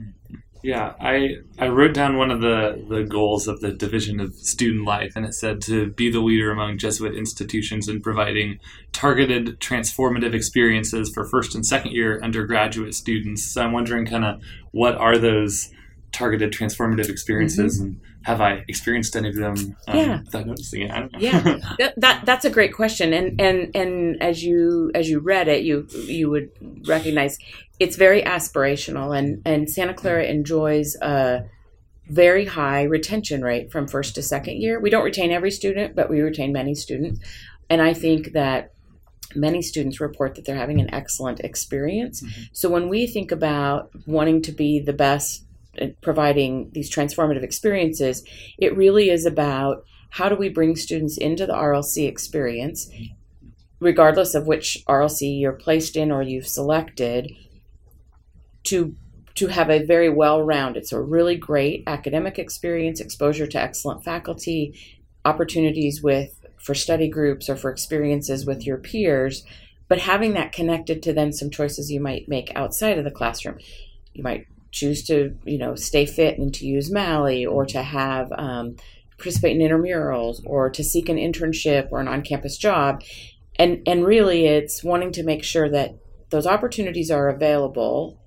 Yeah, 0.62 0.95
I 1.00 1.37
I 1.59 1.69
wrote 1.69 1.92
down 1.95 2.16
one 2.16 2.31
of 2.31 2.40
the, 2.40 2.85
the 2.88 3.02
goals 3.02 3.49
of 3.49 3.61
the 3.61 3.73
Division 3.73 4.21
of 4.21 4.35
Student 4.35 4.85
Life, 4.85 5.12
and 5.16 5.26
it 5.26 5.35
said 5.35 5.61
to 5.62 5.90
be 5.90 6.11
the 6.11 6.21
leader 6.21 6.50
among 6.52 6.78
Jesuit 6.78 7.14
institutions 7.16 7.88
in 7.88 8.00
providing 8.00 8.59
targeted 8.92 9.59
transformative 9.61 10.35
experiences 10.35 11.11
for 11.12 11.25
first 11.28 11.54
and 11.54 11.66
second 11.66 11.92
year 11.92 12.21
undergraduate 12.23 12.95
students. 12.95 13.45
So 13.45 13.62
I'm 13.62 13.73
wondering, 13.73 14.07
kind 14.07 14.25
of, 14.25 14.40
what 14.71 14.95
are 14.97 15.19
those 15.19 15.71
targeted 16.12 16.52
transformative 16.52 17.09
experiences, 17.09 17.81
and 17.81 17.99
have 18.25 18.40
I 18.40 18.64
experienced 18.69 19.16
any 19.16 19.31
of 19.31 19.35
them? 19.37 19.76
Um, 19.88 19.97
Yeah. 19.97 20.21
without 20.21 20.47
noticing 20.47 20.83
it. 20.83 20.90
I 20.92 21.00
don't 21.00 21.12
know. 21.12 21.19
yeah 21.19 21.40
that, 21.78 21.95
that 21.97 22.25
that's 22.26 22.45
a 22.45 22.50
great 22.50 22.73
question 22.73 23.12
and 23.12 23.40
and 23.40 23.75
and 23.75 24.23
as 24.23 24.45
you 24.45 24.90
as 24.95 25.09
you 25.11 25.19
read 25.19 25.49
it 25.49 25.64
you 25.64 25.88
you 26.07 26.31
would 26.31 26.50
recognize 26.87 27.37
it's 27.83 27.97
very 27.97 28.23
aspirational 28.23 29.17
and 29.17 29.43
and 29.45 29.71
santa 29.71 29.95
clara 29.95 30.25
enjoys 30.25 30.97
a 30.97 31.45
very 32.09 32.45
high 32.45 32.83
retention 32.83 33.43
rate 33.43 33.71
from 33.71 33.87
first 33.87 34.17
to 34.17 34.23
second 34.23 34.61
year. 34.61 34.81
We 34.81 34.91
don't 34.91 35.05
retain 35.05 35.31
every 35.31 35.51
student 35.51 35.95
but 35.97 36.11
we 36.11 36.21
retain 36.21 36.53
many 36.53 36.75
students. 36.75 37.21
And 37.71 37.81
i 37.81 37.95
think 37.95 38.33
that 38.33 38.73
many 39.35 39.62
students 39.62 40.01
report 40.01 40.35
that 40.35 40.45
they're 40.45 40.57
having 40.57 40.81
an 40.81 40.93
excellent 40.93 41.41
experience. 41.41 42.21
Mm-hmm. 42.21 42.43
So 42.53 42.69
when 42.69 42.89
we 42.89 43.07
think 43.07 43.33
about 43.33 43.91
wanting 44.07 44.43
to 44.43 44.53
be 44.53 44.79
the 44.79 44.93
best 44.93 45.47
at 45.79 45.99
providing 46.03 46.71
these 46.75 46.95
transformative 46.95 47.43
experiences 47.43 48.23
it 48.59 48.77
really 48.77 49.09
is 49.09 49.25
about 49.25 49.85
how 50.11 50.29
do 50.29 50.37
we 50.37 50.51
bring 50.51 50.77
students 50.77 51.17
into 51.17 51.47
the 51.47 51.55
RLC 51.55 52.07
experience, 52.07 52.87
mm-hmm. 52.87 53.15
regardless 53.81 54.35
of 54.35 54.47
which 54.47 54.85
RLC 54.87 55.41
you're 55.41 55.55
placed 55.55 55.97
in 55.97 56.12
or 56.12 56.23
you've 56.23 56.47
selected, 56.47 57.33
to 58.64 58.95
to 59.35 59.47
have 59.47 59.71
a 59.71 59.83
very 59.83 60.11
well-rounded, 60.11 60.87
so 60.87 60.99
a 60.99 61.02
really 61.02 61.37
great 61.37 61.83
academic 61.87 62.38
experience, 62.38 63.00
exposure 63.00 63.47
to 63.47 63.59
excellent 63.59 64.04
faculty, 64.04 64.78
opportunities 65.25 66.02
with 66.02 66.45
for 66.59 66.75
study 66.75 67.09
groups 67.09 67.49
or 67.49 67.57
for 67.57 67.71
experiences 67.71 68.45
with 68.45 68.66
your 68.66 68.76
peers, 68.76 69.42
but 69.88 69.99
having 69.99 70.35
that 70.35 70.52
connected 70.52 71.02
to 71.02 71.14
then 71.14 71.33
some 71.33 71.49
choices 71.49 71.90
you 71.90 71.99
might 71.99 72.28
make 72.28 72.52
outside 72.54 72.99
of 72.99 73.04
the 73.04 73.11
classroom. 73.11 73.59
You 74.12 74.23
might 74.23 74.47
choose 74.71 75.02
to, 75.04 75.35
you 75.45 75.57
know, 75.57 75.75
stay 75.76 76.04
fit 76.04 76.38
and 76.38 76.52
to 76.54 76.66
use 76.66 76.90
Malley 76.90 77.47
or 77.47 77.64
to 77.66 77.83
have 77.83 78.31
um, 78.33 78.76
participate 79.16 79.59
in 79.59 79.66
intramurals 79.66 80.42
or 80.45 80.69
to 80.69 80.85
seek 80.85 81.09
an 81.09 81.16
internship 81.16 81.88
or 81.90 82.00
an 82.00 82.09
on-campus 82.09 82.59
job 82.59 83.02
and 83.57 83.83
and 83.87 84.04
really 84.04 84.47
it's 84.47 84.83
wanting 84.83 85.12
to 85.12 85.23
make 85.23 85.45
sure 85.45 85.69
that 85.69 85.95
those 86.31 86.47
opportunities 86.47 87.11
are 87.11 87.28
available 87.28 88.19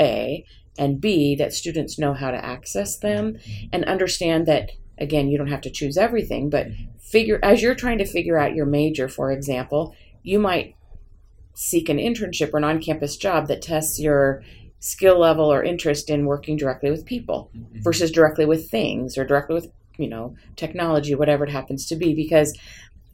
a 0.00 0.44
and 0.78 1.00
b 1.00 1.34
that 1.34 1.52
students 1.52 1.98
know 1.98 2.14
how 2.14 2.30
to 2.30 2.44
access 2.44 2.98
them 2.98 3.36
and 3.72 3.84
understand 3.84 4.46
that 4.46 4.70
again 4.98 5.28
you 5.28 5.38
don't 5.38 5.48
have 5.48 5.60
to 5.60 5.70
choose 5.70 5.96
everything 5.96 6.48
but 6.50 6.66
figure 7.00 7.38
as 7.42 7.62
you're 7.62 7.74
trying 7.74 7.98
to 7.98 8.04
figure 8.04 8.38
out 8.38 8.54
your 8.54 8.66
major 8.66 9.08
for 9.08 9.32
example 9.32 9.94
you 10.22 10.38
might 10.38 10.74
seek 11.54 11.88
an 11.88 11.98
internship 11.98 12.52
or 12.52 12.58
an 12.58 12.64
on-campus 12.64 13.16
job 13.16 13.48
that 13.48 13.62
tests 13.62 13.98
your 13.98 14.42
skill 14.80 15.18
level 15.18 15.52
or 15.52 15.62
interest 15.62 16.08
in 16.08 16.24
working 16.24 16.56
directly 16.56 16.90
with 16.90 17.04
people 17.04 17.50
mm-hmm. 17.56 17.82
versus 17.82 18.12
directly 18.12 18.44
with 18.44 18.70
things 18.70 19.18
or 19.18 19.24
directly 19.24 19.54
with 19.54 19.68
you 19.98 20.08
know 20.08 20.36
technology 20.54 21.14
whatever 21.14 21.44
it 21.44 21.50
happens 21.50 21.86
to 21.86 21.96
be 21.96 22.14
because 22.14 22.56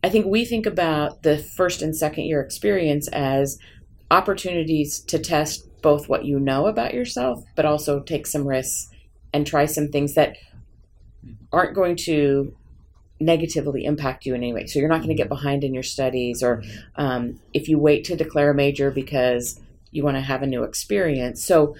i 0.02 0.08
think 0.08 0.26
we 0.26 0.44
think 0.44 0.66
about 0.66 1.22
the 1.22 1.38
first 1.38 1.80
and 1.80 1.96
second 1.96 2.24
year 2.24 2.42
experience 2.42 3.08
as 3.08 3.58
opportunities 4.10 5.00
to 5.00 5.18
test 5.18 5.66
both 5.84 6.08
what 6.08 6.24
you 6.24 6.40
know 6.40 6.66
about 6.66 6.94
yourself 6.94 7.44
but 7.54 7.66
also 7.66 8.00
take 8.00 8.26
some 8.26 8.48
risks 8.48 8.88
and 9.34 9.46
try 9.46 9.66
some 9.66 9.88
things 9.88 10.14
that 10.14 10.36
aren't 11.52 11.74
going 11.74 11.94
to 11.94 12.56
negatively 13.20 13.84
impact 13.84 14.24
you 14.24 14.34
in 14.34 14.42
any 14.42 14.52
way 14.54 14.66
so 14.66 14.78
you're 14.78 14.88
not 14.88 15.02
going 15.02 15.14
to 15.14 15.22
get 15.22 15.28
behind 15.28 15.62
in 15.62 15.74
your 15.74 15.82
studies 15.82 16.42
or 16.42 16.62
um, 16.96 17.38
if 17.52 17.68
you 17.68 17.78
wait 17.78 18.02
to 18.02 18.16
declare 18.16 18.50
a 18.50 18.54
major 18.54 18.90
because 18.90 19.60
you 19.90 20.02
want 20.02 20.16
to 20.16 20.22
have 20.22 20.42
a 20.42 20.46
new 20.46 20.64
experience 20.64 21.44
so 21.44 21.76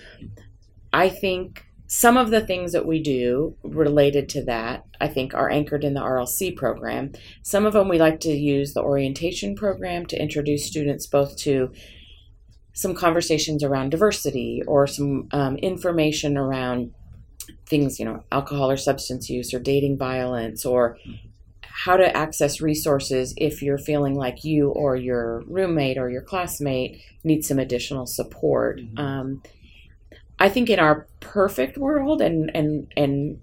i 0.92 1.08
think 1.08 1.64
some 1.86 2.16
of 2.16 2.30
the 2.30 2.40
things 2.40 2.72
that 2.72 2.86
we 2.86 3.00
do 3.00 3.56
related 3.62 4.28
to 4.30 4.44
that, 4.44 4.84
I 5.00 5.06
think, 5.06 5.34
are 5.34 5.50
anchored 5.50 5.84
in 5.84 5.94
the 5.94 6.00
RLC 6.00 6.56
program. 6.56 7.12
Some 7.42 7.66
of 7.66 7.74
them 7.74 7.88
we 7.88 7.98
like 7.98 8.20
to 8.20 8.32
use 8.32 8.72
the 8.72 8.82
orientation 8.82 9.54
program 9.54 10.06
to 10.06 10.20
introduce 10.20 10.66
students 10.66 11.06
both 11.06 11.36
to 11.38 11.70
some 12.74 12.94
conversations 12.94 13.62
around 13.62 13.90
diversity 13.90 14.62
or 14.66 14.86
some 14.86 15.28
um, 15.32 15.56
information 15.56 16.36
around 16.36 16.92
things, 17.66 17.98
you 17.98 18.04
know, 18.04 18.22
alcohol 18.30 18.70
or 18.70 18.76
substance 18.76 19.30
use 19.30 19.54
or 19.54 19.60
dating 19.60 19.96
violence 19.96 20.66
or 20.66 20.98
how 21.62 21.96
to 21.96 22.16
access 22.16 22.60
resources 22.60 23.32
if 23.36 23.62
you're 23.62 23.78
feeling 23.78 24.14
like 24.14 24.44
you 24.44 24.70
or 24.70 24.96
your 24.96 25.42
roommate 25.46 25.98
or 25.98 26.10
your 26.10 26.22
classmate 26.22 27.00
needs 27.22 27.48
some 27.48 27.58
additional 27.58 28.06
support. 28.06 28.80
Um, 28.96 29.42
I 30.38 30.48
think 30.48 30.68
in 30.68 30.80
our 30.80 31.06
perfect 31.20 31.78
world 31.78 32.20
and 32.20 32.50
and 32.54 32.92
and 32.96 33.40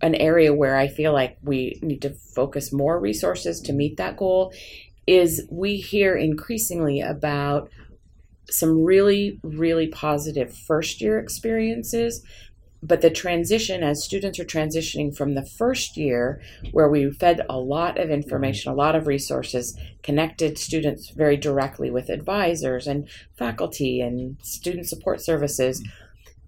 an 0.00 0.14
area 0.16 0.52
where 0.52 0.76
I 0.76 0.88
feel 0.88 1.12
like 1.12 1.38
we 1.42 1.78
need 1.82 2.02
to 2.02 2.10
focus 2.10 2.72
more 2.72 2.98
resources 2.98 3.60
to 3.62 3.72
meet 3.72 3.96
that 3.96 4.16
goal 4.16 4.52
is 5.06 5.46
we 5.50 5.76
hear 5.76 6.16
increasingly 6.16 7.00
about 7.00 7.70
some 8.52 8.84
really 8.84 9.40
really 9.42 9.86
positive 9.86 10.54
first 10.54 11.00
year 11.00 11.18
experiences 11.18 12.22
but 12.84 13.00
the 13.00 13.10
transition 13.10 13.84
as 13.84 14.02
students 14.02 14.40
are 14.40 14.44
transitioning 14.44 15.16
from 15.16 15.34
the 15.34 15.44
first 15.44 15.96
year 15.96 16.40
where 16.72 16.88
we 16.88 17.10
fed 17.12 17.40
a 17.48 17.58
lot 17.58 17.98
of 17.98 18.10
information 18.10 18.72
a 18.72 18.74
lot 18.74 18.96
of 18.96 19.06
resources 19.06 19.78
connected 20.02 20.58
students 20.58 21.10
very 21.10 21.36
directly 21.36 21.90
with 21.90 22.08
advisors 22.08 22.86
and 22.86 23.08
faculty 23.36 24.00
and 24.00 24.36
student 24.42 24.88
support 24.88 25.20
services 25.20 25.82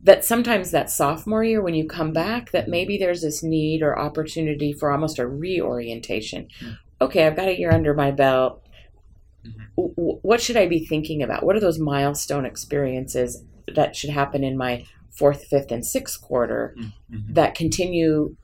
that 0.02 0.24
sometimes 0.24 0.70
that 0.70 0.90
sophomore 0.90 1.44
year 1.44 1.62
when 1.62 1.74
you 1.74 1.86
come 1.86 2.12
back 2.12 2.50
that 2.50 2.68
maybe 2.68 2.98
there's 2.98 3.22
this 3.22 3.42
need 3.42 3.82
or 3.82 3.98
opportunity 3.98 4.72
for 4.72 4.92
almost 4.92 5.18
a 5.18 5.26
reorientation. 5.26 6.48
Mm. 6.62 6.76
Okay 7.00 7.26
i've 7.26 7.36
got 7.36 7.48
a 7.48 7.58
year 7.58 7.72
under 7.72 7.94
my 7.94 8.10
belt 8.10 8.63
w- 9.76 9.94
w- 9.96 10.18
what 10.22 10.40
should 10.40 10.56
I 10.56 10.66
be 10.66 10.84
thinking 10.86 11.22
about? 11.22 11.44
What 11.44 11.56
are 11.56 11.60
those 11.60 11.78
milestone 11.78 12.44
experiences 12.46 13.44
that 13.74 13.96
should 13.96 14.10
happen 14.10 14.44
in 14.44 14.56
my 14.56 14.84
fourth, 15.18 15.44
fifth, 15.44 15.70
and 15.70 15.84
sixth 15.86 16.20
quarter 16.20 16.74
Mhm. 16.76 17.34
that 17.34 17.54
continue 17.54 18.36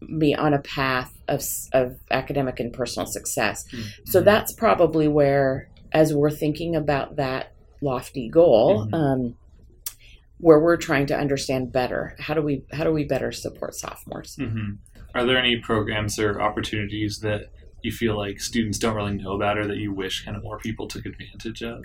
me 0.00 0.34
on 0.34 0.54
a 0.54 0.60
path 0.60 1.12
of, 1.26 1.42
of 1.72 1.96
academic 2.10 2.60
and 2.60 2.72
personal 2.72 3.06
success? 3.06 3.64
So 4.06 4.20
Mhm. 4.20 4.24
that's 4.24 4.52
probably 4.52 5.08
where, 5.08 5.68
as 5.92 6.14
we're 6.14 6.30
thinking 6.30 6.76
about 6.76 7.16
that 7.16 7.52
lofty 7.82 8.28
goal, 8.28 8.86
Mhm. 8.86 8.94
um, 8.94 9.34
where 10.40 10.60
we're 10.60 10.76
trying 10.76 11.06
to 11.06 11.18
understand 11.18 11.72
better 11.72 12.14
how 12.20 12.32
do 12.32 12.40
we 12.40 12.62
how 12.72 12.84
do 12.84 12.92
we 12.92 13.04
better 13.04 13.32
support 13.32 13.74
sophomores? 13.74 14.36
hmm 14.36 14.74
Are 15.14 15.24
there 15.24 15.36
any 15.38 15.56
programs 15.58 16.16
or 16.18 16.40
opportunities 16.40 17.18
that 17.20 17.46
you 17.82 17.92
feel 17.92 18.16
like 18.16 18.40
students 18.40 18.78
don't 18.78 18.94
really 18.94 19.14
know 19.14 19.32
about 19.32 19.58
or 19.58 19.66
that 19.66 19.76
you 19.78 19.92
wish 19.92 20.24
kind 20.24 20.36
of 20.36 20.42
more 20.42 20.58
people 20.58 20.88
took 20.88 21.06
advantage 21.06 21.62
of? 21.62 21.84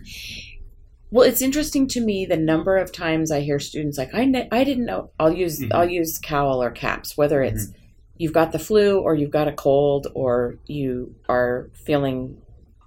Well, 1.12 1.28
it's 1.28 1.42
interesting 1.44 1.88
to 1.90 2.02
me 2.02 2.26
the 2.26 2.38
number 2.38 2.78
of 2.78 2.92
times 2.92 3.32
I 3.32 3.42
hear 3.42 3.60
students 3.60 3.98
like, 3.98 4.14
"I 4.14 4.26
ne- 4.26 4.48
I 4.52 4.64
didn't 4.64 4.86
know." 4.86 5.12
I'll 5.20 5.32
use 5.34 5.60
Mhm. 5.60 5.70
I'll 5.72 5.90
use 5.90 6.18
Cowell 6.18 6.62
or 6.64 6.72
CAPS, 6.72 7.16
whether 7.16 7.44
it's 7.44 7.70
you've 8.18 8.34
got 8.34 8.52
the 8.52 8.60
flu 8.60 9.00
or 9.00 9.14
you've 9.16 9.32
got 9.32 9.48
a 9.48 9.52
cold 9.54 10.08
or 10.16 10.58
you 10.66 11.16
are 11.30 11.70
feeling 11.86 12.38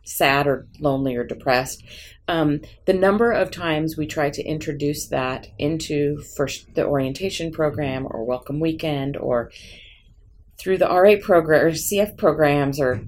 sad 0.04 0.46
or 0.46 0.66
lonely 0.80 1.16
or 1.16 1.24
depressed. 1.24 1.84
Um, 2.28 2.60
the 2.86 2.92
number 2.92 3.30
of 3.32 3.50
times 3.50 3.96
we 3.96 4.06
try 4.06 4.30
to 4.30 4.42
introduce 4.42 5.06
that 5.08 5.48
into 5.58 6.18
first 6.36 6.74
the 6.74 6.84
orientation 6.84 7.52
program 7.52 8.06
or 8.10 8.24
welcome 8.24 8.58
weekend 8.60 9.16
or 9.16 9.50
through 10.58 10.78
the 10.78 10.86
RA 10.88 11.14
program 11.22 11.66
or 11.66 11.70
CF 11.70 12.16
programs 12.16 12.80
or 12.80 13.00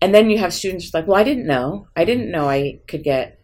and 0.00 0.14
then 0.14 0.28
you 0.28 0.36
have 0.38 0.52
students 0.52 0.92
like, 0.92 1.06
well, 1.06 1.16
I 1.18 1.24
didn't 1.24 1.46
know. 1.46 1.88
I 1.96 2.04
didn't 2.04 2.30
know 2.30 2.48
I 2.48 2.80
could 2.88 3.02
get 3.04 3.38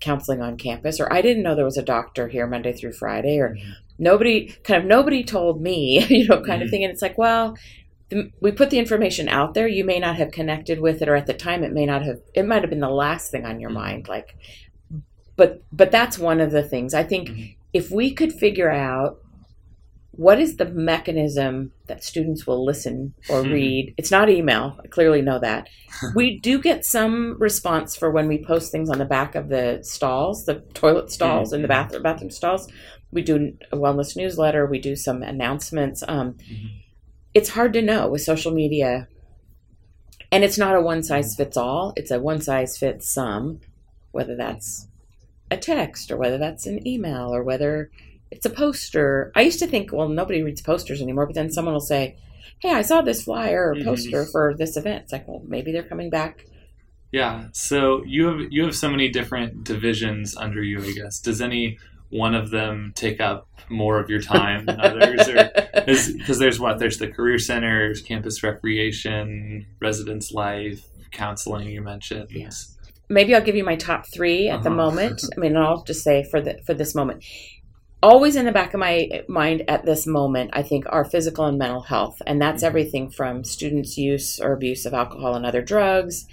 counseling 0.00 0.42
on 0.42 0.56
campus 0.58 1.00
or 1.00 1.10
I 1.12 1.22
didn't 1.22 1.42
know 1.42 1.54
there 1.54 1.64
was 1.64 1.78
a 1.78 1.82
doctor 1.82 2.28
here 2.28 2.46
Monday 2.46 2.72
through 2.72 2.92
Friday 2.92 3.38
or 3.38 3.56
nobody 3.98 4.48
kind 4.64 4.82
of 4.82 4.86
nobody 4.88 5.24
told 5.24 5.62
me, 5.62 6.04
you 6.08 6.26
know, 6.28 6.42
kind 6.42 6.62
of 6.62 6.68
Mhm. 6.68 6.70
thing. 6.70 6.84
And 6.84 6.92
it's 6.92 7.02
like, 7.02 7.16
well, 7.16 7.56
the, 8.08 8.30
we 8.40 8.52
put 8.52 8.70
the 8.70 8.78
information 8.78 9.28
out 9.28 9.54
there. 9.54 9.66
You 9.66 9.84
may 9.84 9.98
not 9.98 10.16
have 10.16 10.30
connected 10.30 10.80
with 10.80 11.02
it, 11.02 11.08
or 11.08 11.16
at 11.16 11.26
the 11.26 11.34
time, 11.34 11.64
it 11.64 11.72
may 11.72 11.86
not 11.86 12.02
have. 12.04 12.20
It 12.34 12.46
might 12.46 12.62
have 12.62 12.70
been 12.70 12.80
the 12.80 12.88
last 12.88 13.30
thing 13.32 13.44
on 13.44 13.58
your 13.58 13.70
Mhm. 13.70 13.74
mind. 13.74 14.08
Like, 14.08 14.36
but 15.36 15.62
but 15.72 15.90
that's 15.90 16.18
one 16.18 16.40
of 16.40 16.50
the 16.50 16.62
things 16.62 16.94
I 16.94 17.02
think. 17.02 17.28
Mhm. 17.30 17.56
If 17.72 17.90
we 17.90 18.12
could 18.12 18.32
figure 18.32 18.70
out 18.70 19.18
what 20.16 20.38
is 20.40 20.56
the 20.56 20.64
mechanism 20.64 21.72
that 21.88 22.02
students 22.02 22.46
will 22.46 22.64
listen 22.64 23.12
or 23.28 23.42
Mhm. 23.42 23.52
read, 23.52 23.94
it's 23.98 24.10
not 24.10 24.30
email. 24.30 24.78
I 24.82 24.86
clearly 24.88 25.20
know 25.22 25.38
that. 25.38 25.68
we 26.14 26.38
do 26.40 26.60
get 26.60 26.84
some 26.84 27.36
response 27.38 27.94
for 27.94 28.10
when 28.10 28.26
we 28.28 28.42
post 28.44 28.72
things 28.72 28.88
on 28.90 28.98
the 28.98 29.04
back 29.04 29.34
of 29.34 29.48
the 29.48 29.80
stalls, 29.82 30.44
the 30.46 30.56
toilet 30.74 31.10
stalls 31.10 31.52
and 31.52 31.62
the 31.62 31.68
Mhm. 31.68 31.70
bathroom 31.70 32.02
bathroom 32.02 32.30
stalls. 32.30 32.68
We 33.12 33.22
do 33.22 33.52
a 33.72 33.76
wellness 33.76 34.16
newsletter. 34.16 34.66
We 34.66 34.78
do 34.80 34.96
some 34.96 35.22
announcements. 35.22 36.02
Um, 36.08 36.34
Mhm. 36.34 36.70
It's 37.34 37.50
hard 37.50 37.72
to 37.74 37.82
know 37.82 38.08
with 38.08 38.22
social 38.22 38.52
media, 38.52 39.08
and 40.32 40.42
it's 40.42 40.56
not 40.58 40.74
a 40.74 40.80
one 40.80 41.02
size 41.02 41.34
fits 41.36 41.56
all. 41.56 41.92
It's 41.96 42.10
a 42.10 42.18
one 42.18 42.40
size 42.40 42.78
fits 42.78 43.08
some, 43.12 43.60
whether 44.12 44.34
that's 44.34 44.88
a 45.50 45.56
text 45.58 46.10
or 46.10 46.16
whether 46.16 46.38
that's 46.38 46.66
an 46.66 46.86
email 46.86 47.32
or 47.34 47.42
whether 47.42 47.90
it's 48.30 48.46
a 48.46 48.50
poster. 48.50 49.30
I 49.34 49.42
used 49.42 49.58
to 49.60 49.66
think, 49.66 49.92
well, 49.92 50.08
nobody 50.08 50.42
reads 50.42 50.60
posters 50.62 51.00
anymore, 51.00 51.26
but 51.26 51.34
then 51.34 51.50
someone 51.50 51.74
will 51.74 51.80
say, 51.80 52.16
"Hey, 52.60 52.70
I 52.70 52.82
saw 52.82 53.00
this 53.02 53.22
flyer 53.22 53.70
or 53.70 53.74
Mhm. 53.76 53.84
poster 53.84 54.24
for 54.26 54.54
this 54.56 54.76
event." 54.76 55.04
It's 55.04 55.12
like, 55.12 55.26
well, 55.28 55.42
maybe 55.46 55.72
they're 55.72 55.82
coming 55.82 56.10
back. 56.10 56.44
Yeah. 57.12 57.46
So 57.52 58.02
you 58.04 58.26
have 58.26 58.40
you 58.52 58.64
have 58.64 58.74
so 58.74 58.90
many 58.90 59.08
different 59.08 59.64
divisions 59.64 60.36
under 60.36 60.62
you, 60.62 60.82
I 60.82 60.92
guess. 60.92 61.20
Does 61.20 61.40
any 61.40 61.78
one 62.10 62.34
of 62.34 62.50
them 62.50 62.92
take 62.94 63.20
up 63.20 63.48
more 63.68 63.98
of 63.98 64.08
your 64.08 64.20
time 64.20 64.64
than 64.66 64.80
others, 64.80 65.26
because 66.14 66.38
there's 66.38 66.60
what 66.60 66.78
there's 66.78 66.98
the 66.98 67.08
career 67.08 67.38
centers, 67.38 68.00
campus 68.00 68.42
recreation, 68.42 69.66
residence 69.80 70.32
life, 70.32 70.84
counseling. 71.10 71.68
You 71.68 71.82
mentioned. 71.82 72.28
Yeah. 72.30 72.50
maybe 73.08 73.34
I'll 73.36 73.40
give 73.42 73.54
you 73.54 73.62
my 73.64 73.76
top 73.76 74.04
three 74.12 74.48
at 74.48 74.62
the 74.64 74.68
Uh-huh. 74.68 74.76
moment. 74.76 75.22
I 75.36 75.40
mean, 75.40 75.56
I'll 75.56 75.84
just 75.84 76.02
say 76.02 76.24
for 76.30 76.40
the 76.40 76.58
for 76.66 76.74
this 76.74 76.92
moment. 76.94 77.24
Always 78.02 78.36
in 78.36 78.44
the 78.44 78.52
back 78.52 78.74
of 78.74 78.80
my 78.80 79.24
mind 79.26 79.64
at 79.68 79.84
this 79.84 80.06
moment, 80.06 80.50
I 80.52 80.62
think 80.62 80.84
are 80.88 81.04
physical 81.04 81.46
and 81.46 81.58
mental 81.58 81.80
health, 81.80 82.20
and 82.26 82.40
that's 82.40 82.62
Mhm. 82.62 82.66
everything 82.66 83.10
from 83.10 83.42
students' 83.42 83.96
use 83.96 84.38
or 84.38 84.52
abuse 84.52 84.84
of 84.84 84.94
alcohol 84.94 85.34
and 85.34 85.46
other 85.46 85.62
drugs, 85.62 86.26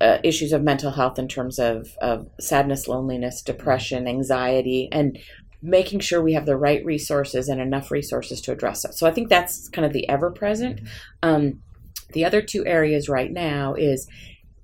uh, 0.00 0.18
issues 0.22 0.52
of 0.52 0.62
mental 0.62 0.90
health 0.90 1.18
in 1.18 1.28
terms 1.28 1.58
of, 1.58 1.96
of 2.00 2.28
sadness, 2.38 2.86
loneliness, 2.86 3.40
depression, 3.42 4.06
anxiety, 4.06 4.88
and 4.92 5.18
making 5.62 6.00
sure 6.00 6.20
we 6.20 6.32
have 6.32 6.46
the 6.46 6.56
right 6.56 6.84
resources 6.84 7.48
and 7.48 7.60
enough 7.60 7.90
resources 7.90 8.40
to 8.40 8.52
address 8.52 8.84
it. 8.84 8.94
So 8.94 9.06
I 9.06 9.12
think 9.12 9.28
that's 9.28 9.68
kind 9.68 9.86
of 9.86 9.92
the 9.92 10.08
ever 10.08 10.30
present. 10.30 10.80
Um, 11.22 11.62
the 12.12 12.24
other 12.24 12.42
two 12.42 12.66
areas 12.66 13.08
right 13.08 13.32
now 13.32 13.74
is 13.74 14.08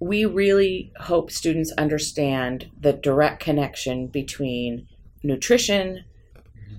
we 0.01 0.25
really 0.25 0.93
hope 0.99 1.31
students 1.31 1.73
understand 1.79 2.67
the 2.79 2.93
direct 2.93 3.41
connection 3.41 4.09
between 4.09 4.87
nutrition, 5.23 6.05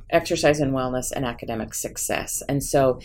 exercise 0.10 0.60
and 0.60 0.73
wellness, 0.73 1.12
and 1.12 1.25
academic 1.25 1.73
success. 1.73 2.41
And 2.47 2.63
so 2.63 2.99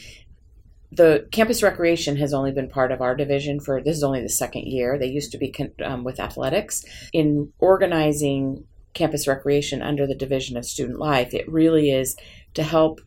the 0.90 1.26
campus 1.32 1.62
recreation 1.62 2.16
has 2.16 2.32
only 2.32 2.52
been 2.52 2.68
part 2.68 2.92
of 2.92 3.00
our 3.00 3.16
division 3.16 3.58
for 3.58 3.82
this 3.82 3.96
is 3.96 4.04
only 4.04 4.22
the 4.22 4.28
second 4.28 4.66
year. 4.66 4.98
They 4.98 5.08
used 5.08 5.32
to 5.32 5.38
be 5.38 5.50
con- 5.50 5.72
um, 5.84 6.04
with 6.04 6.20
athletics. 6.20 6.84
In 7.12 7.52
organizing 7.58 8.64
campus 8.92 9.26
recreation 9.26 9.82
under 9.82 10.06
the 10.06 10.14
Division 10.14 10.56
of 10.56 10.64
Student 10.64 11.00
Life, 11.00 11.34
it 11.34 11.50
really 11.50 11.90
is 11.90 12.16
to 12.54 12.62
help 12.62 13.00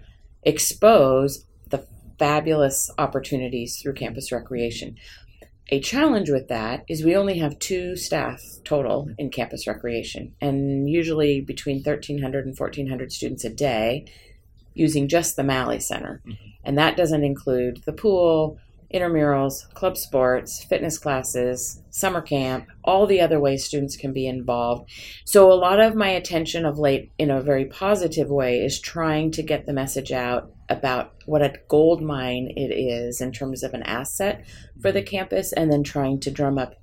expose 0.44 1.46
the 1.70 1.86
fabulous 2.20 2.92
opportunities 2.98 3.80
through 3.82 3.94
campus 3.94 4.32
recreation. 4.32 4.98
A 5.70 5.82
challenge 5.82 6.30
with 6.30 6.48
that 6.48 6.86
is 6.88 7.04
we 7.04 7.16
only 7.16 7.40
have 7.40 7.60
two 7.60 7.98
staff 7.98 8.42
total 8.64 9.10
in 9.18 9.30
campus 9.30 9.68
recreation, 9.68 10.34
and 10.40 10.90
usually 10.90 11.42
between 11.42 11.78
1,300 11.78 12.46
and 12.46 12.58
1,400 12.58 13.12
students 13.12 13.44
a 13.44 13.50
day 13.50 14.06
using 14.74 15.10
just 15.10 15.36
the 15.36 15.44
Malley 15.44 15.80
Center. 15.80 16.22
Mhm. 16.26 16.38
And 16.64 16.78
that 16.78 16.96
doesn't 16.96 17.24
include 17.24 17.82
the 17.86 17.92
pool, 17.92 18.58
intramurals, 18.94 19.70
club 19.74 19.98
sports, 19.98 20.64
fitness 20.64 20.98
classes, 20.98 21.82
summer 21.90 22.22
camp, 22.22 22.68
all 22.86 23.06
the 23.06 23.20
other 23.20 23.40
ways 23.40 23.66
students 23.66 23.98
can 23.98 24.14
be 24.14 24.28
involved. 24.28 24.90
So, 25.26 25.52
a 25.52 25.56
lot 25.56 25.82
of 25.82 25.96
my 25.96 26.10
attention 26.10 26.66
of 26.66 26.80
late, 26.80 27.12
in 27.18 27.30
a 27.30 27.42
very 27.42 27.66
positive 27.66 28.30
way, 28.30 28.60
is 28.64 28.80
trying 28.80 29.32
to 29.32 29.44
get 29.44 29.66
the 29.66 29.74
message 29.74 30.14
out 30.14 30.52
about 30.70 31.14
what 31.26 31.42
a 31.42 31.54
gold 31.68 32.02
mine 32.02 32.52
it 32.56 32.72
is 32.74 33.22
in 33.22 33.32
terms 33.32 33.64
of 33.64 33.74
an 33.74 33.84
asset 33.84 34.46
for 34.82 34.92
the 34.92 35.02
campus, 35.02 35.54
and 35.54 35.72
then 35.72 35.84
trying 35.84 36.20
to 36.20 36.32
drum 36.32 36.58
up 36.58 36.76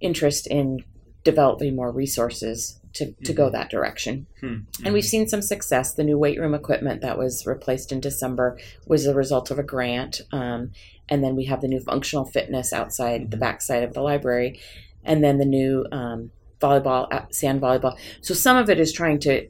interest 0.00 0.46
in 0.46 0.78
developing 1.24 1.76
more 1.76 1.90
resources 1.92 2.80
to, 2.94 3.12
to 3.24 3.32
go 3.34 3.48
Mhm. 3.48 3.52
that 3.52 3.70
direction. 3.70 4.26
Hmm. 4.40 4.56
And 4.84 4.94
we've 4.94 5.04
seen 5.04 5.28
some 5.28 5.42
success. 5.42 5.92
The 5.92 6.04
new 6.04 6.16
weight 6.18 6.40
room 6.40 6.54
equipment 6.54 7.02
that 7.02 7.18
was 7.18 7.44
replaced 7.46 7.92
in 7.92 8.00
December 8.00 8.58
was 8.86 9.04
a 9.06 9.14
result 9.14 9.50
of 9.50 9.58
a 9.58 9.62
grant. 9.62 10.22
Um, 10.32 10.72
and 11.08 11.22
then 11.22 11.36
we 11.36 11.44
have 11.44 11.60
the 11.60 11.68
new 11.68 11.80
functional 11.80 12.24
fitness 12.24 12.72
outside 12.72 13.30
the 13.30 13.36
Mhm. 13.36 13.40
backside 13.40 13.82
of 13.82 13.92
the 13.92 14.00
library. 14.00 14.58
And 15.04 15.22
then 15.22 15.38
the 15.38 15.44
new 15.44 15.86
um, 15.92 16.30
volleyball, 16.60 17.12
uh, 17.12 17.26
sand 17.30 17.60
volleyball. 17.60 17.96
So 18.20 18.34
some 18.34 18.56
of 18.56 18.70
it 18.70 18.80
is 18.80 18.92
trying 18.92 19.18
to 19.20 19.48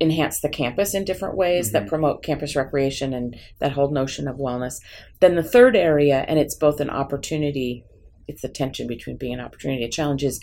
enhance 0.00 0.40
the 0.40 0.48
campus 0.48 0.94
in 0.94 1.04
different 1.04 1.36
ways 1.36 1.70
that 1.72 1.84
Mhm. 1.84 1.88
promote 1.88 2.22
campus 2.22 2.56
recreation 2.56 3.12
and 3.12 3.36
that 3.60 3.72
whole 3.72 3.90
notion 3.90 4.26
of 4.26 4.36
wellness. 4.36 4.74
Then 5.20 5.36
the 5.36 5.42
third 5.42 5.76
area, 5.76 6.24
and 6.26 6.38
it's 6.38 6.56
both 6.56 6.80
an 6.80 6.90
opportunity, 6.90 7.84
it's 8.26 8.42
the 8.42 8.48
tension 8.48 8.86
between 8.86 9.16
being 9.16 9.34
an 9.34 9.40
opportunity 9.40 9.82
and 9.84 9.88
a 9.88 9.92
challenge, 9.92 10.24
is 10.24 10.40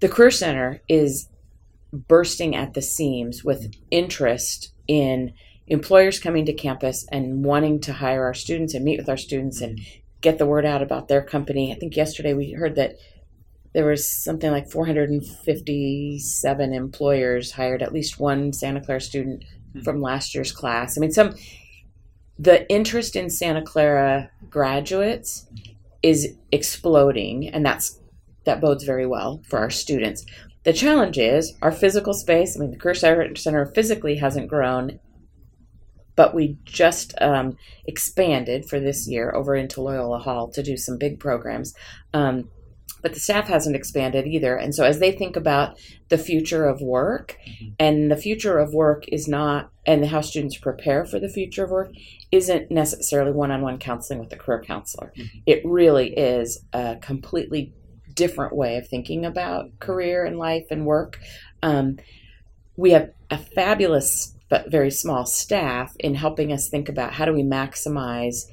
the 0.00 0.08
Career 0.08 0.30
Center 0.30 0.82
is 0.88 1.28
bursting 1.92 2.54
at 2.54 2.74
the 2.74 2.82
seams 2.82 3.44
with 3.44 3.72
interest 3.90 4.72
in 4.86 5.32
employers 5.66 6.18
coming 6.18 6.44
to 6.44 6.52
campus 6.52 7.06
and 7.10 7.44
wanting 7.44 7.80
to 7.80 7.92
hire 7.94 8.24
our 8.24 8.34
students 8.34 8.74
and 8.74 8.84
meet 8.84 8.98
with 8.98 9.08
our 9.08 9.16
students 9.16 9.60
and 9.60 9.80
get 10.20 10.38
the 10.38 10.46
word 10.46 10.66
out 10.66 10.82
about 10.82 11.08
their 11.08 11.22
company. 11.22 11.72
I 11.72 11.76
think 11.76 11.96
yesterday 11.96 12.34
we 12.34 12.52
heard 12.52 12.76
that 12.76 12.96
there 13.74 13.86
was 13.86 14.08
something 14.08 14.50
like 14.50 14.70
457 14.70 16.72
employers 16.72 17.52
hired 17.52 17.82
at 17.82 17.92
least 17.92 18.20
one 18.20 18.52
Santa 18.52 18.80
Clara 18.80 19.00
student 19.00 19.44
from 19.82 20.00
last 20.00 20.34
year's 20.34 20.52
class. 20.52 20.96
I 20.96 21.00
mean, 21.00 21.10
some 21.10 21.34
the 22.38 22.68
interest 22.70 23.16
in 23.16 23.30
Santa 23.30 23.62
Clara 23.62 24.30
graduates 24.48 25.48
is 26.02 26.36
exploding, 26.52 27.48
and 27.48 27.66
that's 27.66 28.00
that 28.44 28.60
bodes 28.60 28.84
very 28.84 29.06
well 29.06 29.42
for 29.48 29.58
our 29.58 29.70
students. 29.70 30.24
The 30.62 30.72
challenge 30.72 31.18
is 31.18 31.54
our 31.60 31.72
physical 31.72 32.14
space. 32.14 32.56
I 32.56 32.60
mean, 32.60 32.70
the 32.70 32.76
Career 32.76 32.94
Center 32.94 33.66
physically 33.66 34.16
hasn't 34.16 34.48
grown, 34.48 35.00
but 36.16 36.34
we 36.34 36.58
just 36.64 37.14
um, 37.20 37.56
expanded 37.86 38.68
for 38.68 38.78
this 38.78 39.08
year 39.08 39.34
over 39.34 39.56
into 39.56 39.82
Loyola 39.82 40.20
Hall 40.20 40.48
to 40.52 40.62
do 40.62 40.76
some 40.76 40.96
big 40.96 41.18
programs. 41.18 41.74
Um, 42.12 42.48
but 43.04 43.12
the 43.12 43.20
staff 43.20 43.48
hasn't 43.48 43.76
expanded 43.76 44.26
either. 44.26 44.56
And 44.56 44.74
so 44.74 44.82
as 44.82 44.98
they 44.98 45.12
think 45.12 45.36
about 45.36 45.78
the 46.08 46.16
future 46.16 46.64
of 46.64 46.80
work, 46.80 47.36
and 47.78 48.10
the 48.10 48.16
future 48.16 48.58
of 48.58 48.72
work 48.72 49.04
is 49.08 49.28
not, 49.28 49.70
and 49.84 50.06
how 50.06 50.22
students 50.22 50.56
prepare 50.56 51.04
for 51.04 51.20
the 51.20 51.28
future 51.28 51.64
of 51.64 51.70
work 51.70 51.92
isn't 52.32 52.70
necessarily 52.70 53.30
one-on-one 53.30 53.78
counseling 53.78 54.20
with 54.20 54.32
a 54.32 54.36
career 54.36 54.62
counselor. 54.62 55.12
It 55.44 55.60
really 55.66 56.14
is 56.14 56.64
a 56.72 56.96
completely 56.96 57.74
different 58.14 58.56
way 58.56 58.78
of 58.78 58.88
thinking 58.88 59.26
about 59.26 59.78
career 59.80 60.24
and 60.24 60.38
life 60.38 60.64
and 60.70 60.86
work. 60.86 61.20
Um, 61.62 61.98
we 62.74 62.92
have 62.92 63.10
a 63.30 63.36
fabulous 63.36 64.34
but 64.48 64.70
very 64.70 64.90
small 64.90 65.26
staff 65.26 65.94
in 66.00 66.14
helping 66.14 66.52
us 66.52 66.70
think 66.70 66.88
about 66.88 67.12
how 67.12 67.26
do 67.26 67.34
we 67.34 67.42
maximize 67.42 68.46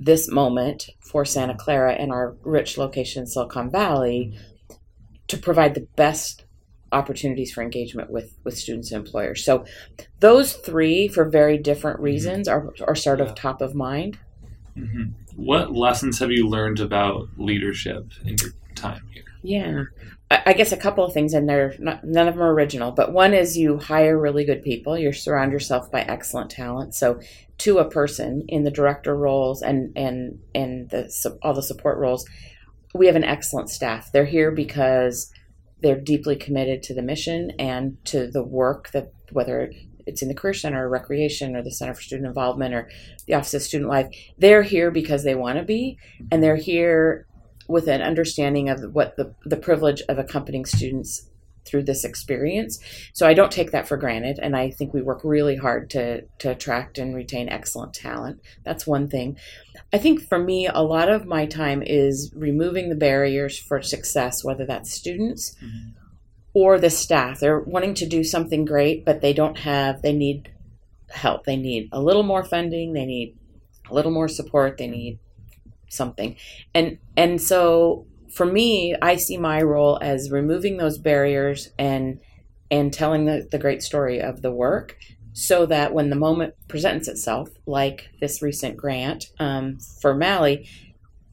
this 0.00 0.30
moment 0.30 0.88
for 1.00 1.24
Santa 1.24 1.54
Clara 1.54 1.92
and 1.92 2.10
our 2.10 2.34
rich 2.42 2.78
location 2.78 3.22
in 3.22 3.26
Silicon 3.26 3.70
Valley 3.70 4.36
to 5.28 5.36
provide 5.36 5.74
the 5.74 5.86
best 5.94 6.44
opportunities 6.92 7.52
for 7.52 7.62
engagement 7.62 8.10
with 8.10 8.34
with 8.42 8.58
students 8.58 8.90
and 8.90 9.04
employers. 9.06 9.44
So 9.44 9.64
those 10.18 10.54
three 10.54 11.06
for 11.06 11.28
very 11.28 11.56
different 11.58 12.00
reasons 12.00 12.48
are 12.48 12.72
are 12.88 12.96
sort 12.96 13.20
Yeah. 13.20 13.26
of 13.26 13.34
top 13.34 13.60
of 13.62 13.74
mind. 13.74 14.18
hmm 14.74 15.04
What 15.36 15.72
lessons 15.72 16.18
have 16.18 16.30
you 16.32 16.48
learned 16.48 16.80
about 16.80 17.28
leadership 17.36 18.10
in 18.24 18.36
your 18.40 18.50
time 18.74 19.02
here? 19.12 19.24
Yeah. 19.42 19.84
I 20.30 20.52
guess 20.52 20.70
a 20.70 20.76
couple 20.76 21.04
of 21.04 21.12
things 21.12 21.34
in 21.34 21.46
there. 21.46 21.74
Not, 21.80 22.04
none 22.04 22.28
of 22.28 22.34
them 22.34 22.42
are 22.42 22.54
original, 22.54 22.92
but 22.92 23.12
one 23.12 23.34
is 23.34 23.58
you 23.58 23.78
hire 23.78 24.16
really 24.16 24.44
good 24.44 24.62
people. 24.62 24.96
You 24.96 25.12
surround 25.12 25.50
yourself 25.50 25.90
by 25.90 26.02
excellent 26.02 26.52
talent. 26.52 26.94
So, 26.94 27.20
to 27.58 27.78
a 27.78 27.90
person 27.90 28.44
in 28.48 28.62
the 28.62 28.70
director 28.70 29.16
roles 29.16 29.60
and 29.60 29.92
and 29.96 30.38
and 30.54 30.88
the 30.90 31.12
all 31.42 31.52
the 31.52 31.62
support 31.62 31.98
roles, 31.98 32.24
we 32.94 33.06
have 33.06 33.16
an 33.16 33.24
excellent 33.24 33.70
staff. 33.70 34.12
They're 34.12 34.24
here 34.24 34.52
because 34.52 35.32
they're 35.82 36.00
deeply 36.00 36.36
committed 36.36 36.84
to 36.84 36.94
the 36.94 37.02
mission 37.02 37.50
and 37.58 37.96
to 38.04 38.30
the 38.30 38.44
work 38.44 38.90
that 38.92 39.12
whether 39.32 39.72
it's 40.06 40.22
in 40.22 40.28
the 40.28 40.34
career 40.34 40.54
center 40.54 40.86
or 40.86 40.88
recreation 40.88 41.56
or 41.56 41.62
the 41.62 41.72
center 41.72 41.94
for 41.94 42.02
student 42.02 42.26
involvement 42.26 42.74
or 42.74 42.88
the 43.26 43.34
office 43.34 43.54
of 43.54 43.62
student 43.62 43.88
life 43.88 44.08
they're 44.38 44.62
here 44.62 44.90
because 44.90 45.24
they 45.24 45.34
want 45.34 45.58
to 45.58 45.64
be 45.64 45.98
and 46.30 46.42
they're 46.42 46.56
here 46.56 47.26
with 47.70 47.88
an 47.88 48.02
understanding 48.02 48.68
of 48.68 48.92
what 48.92 49.16
the, 49.16 49.34
the 49.44 49.56
privilege 49.56 50.02
of 50.08 50.18
accompanying 50.18 50.66
students 50.66 51.30
through 51.66 51.84
this 51.84 52.04
experience. 52.04 52.80
So 53.12 53.26
I 53.26 53.34
don't 53.34 53.52
take 53.52 53.70
that 53.70 53.86
for 53.86 53.96
granted, 53.96 54.38
and 54.40 54.56
I 54.56 54.70
think 54.70 54.92
we 54.92 55.02
work 55.02 55.20
really 55.24 55.56
hard 55.56 55.90
to 55.90 56.22
to 56.38 56.50
attract 56.50 56.98
and 56.98 57.14
retain 57.14 57.48
excellent 57.48 57.94
talent. 57.94 58.40
That's 58.64 58.86
one 58.86 59.08
thing. 59.08 59.36
I 59.92 59.98
think 59.98 60.22
for 60.22 60.38
me, 60.38 60.66
a 60.66 60.82
lot 60.82 61.08
of 61.08 61.26
my 61.26 61.46
time 61.46 61.82
is 61.82 62.32
removing 62.34 62.88
the 62.88 62.96
barriers 62.96 63.58
for 63.58 63.82
success, 63.82 64.44
whether 64.44 64.66
that's 64.66 64.92
students 64.92 65.54
mm-hmm. 65.62 65.90
or 66.54 66.78
the 66.78 66.90
staff. 66.90 67.40
They're 67.40 67.60
wanting 67.60 67.94
to 67.94 68.06
do 68.06 68.24
something 68.24 68.64
great, 68.64 69.04
but 69.04 69.20
they 69.20 69.32
don't 69.32 69.58
have. 69.58 70.02
They 70.02 70.12
need 70.12 70.50
help. 71.10 71.44
They 71.44 71.56
need 71.56 71.88
a 71.92 72.00
little 72.00 72.22
more 72.22 72.44
funding. 72.44 72.92
They 72.92 73.06
need 73.06 73.36
a 73.90 73.94
little 73.94 74.12
more 74.12 74.28
support. 74.28 74.78
They 74.78 74.88
need 74.88 75.18
something. 75.90 76.36
And 76.74 76.98
and 77.16 77.40
so 77.40 78.06
for 78.32 78.46
me 78.46 78.94
i 79.02 79.16
see 79.16 79.36
my 79.36 79.60
role 79.60 79.98
as 80.00 80.30
removing 80.30 80.76
those 80.76 80.98
barriers 80.98 81.70
and 81.80 82.20
and 82.70 82.92
telling 82.92 83.24
the, 83.24 83.48
the 83.50 83.58
great 83.58 83.82
story 83.82 84.20
of 84.20 84.40
the 84.40 84.52
work 84.52 84.96
so 85.32 85.66
that 85.66 85.92
when 85.92 86.10
the 86.10 86.16
moment 86.16 86.54
presents 86.68 87.08
itself 87.08 87.48
like 87.66 88.08
this 88.20 88.40
recent 88.40 88.76
grant 88.76 89.26
um, 89.40 89.78
for 90.00 90.14
Malley 90.14 90.68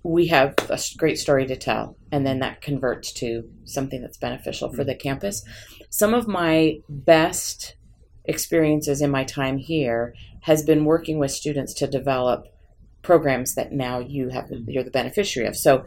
we 0.08 0.28
have 0.28 0.56
a 0.70 0.80
great 0.98 1.20
story 1.20 1.46
to 1.46 1.56
tell. 1.56 1.98
And 2.12 2.26
then 2.26 2.40
that 2.40 2.62
converts 2.62 3.12
to 3.14 3.44
something 3.66 4.02
that's 4.02 4.18
beneficial 4.18 4.72
for 4.72 4.84
the 4.84 4.96
campus. 4.96 5.44
Some 5.90 6.14
of 6.14 6.28
my 6.28 6.80
best 6.88 7.76
experiences 8.24 9.02
in 9.02 9.12
my 9.12 9.26
time 9.26 9.58
here 9.58 10.14
has 10.42 10.64
been 10.64 10.86
working 10.86 11.20
with 11.20 11.32
students 11.32 11.74
to 11.76 11.88
develop 11.88 12.48
programs 13.08 13.56
that 13.56 13.72
now 13.72 14.00
you 14.00 14.28
have 14.30 14.52
you're 14.68 14.84
the 14.84 14.92
beneficiary 14.92 15.48
of. 15.48 15.56
So 15.56 15.86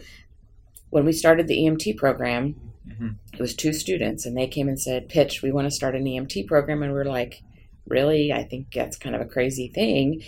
when 0.89 1.05
we 1.05 1.13
started 1.13 1.47
the 1.47 1.59
EMT 1.65 1.97
program, 1.99 2.55
Mhm. 2.89 3.17
it 3.35 3.39
was 3.39 3.55
two 3.55 3.75
students 3.75 4.25
and 4.25 4.35
they 4.37 4.47
came 4.47 4.69
and 4.69 4.81
said, 4.81 5.09
"Pitch, 5.11 5.43
we 5.43 5.53
want 5.53 5.67
to 5.67 5.71
start 5.71 5.95
an 5.95 6.07
EMT 6.07 6.45
program." 6.49 6.83
And 6.83 6.93
we're 6.95 7.05
like, 7.05 7.43
"Really? 7.87 8.33
I 8.33 8.43
think 8.43 8.73
that's 8.75 8.97
kind 8.97 9.15
of 9.15 9.21
a 9.21 9.27
crazy 9.27 9.69
thing." 9.69 10.23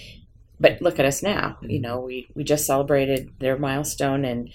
But 0.61 0.83
look 0.83 0.99
at 0.99 1.07
us 1.07 1.23
now. 1.23 1.57
You 1.63 1.81
know, 1.81 1.99
we 2.01 2.29
we 2.37 2.45
just 2.45 2.67
celebrated 2.67 3.31
their 3.41 3.57
milestone 3.59 4.25
and 4.27 4.51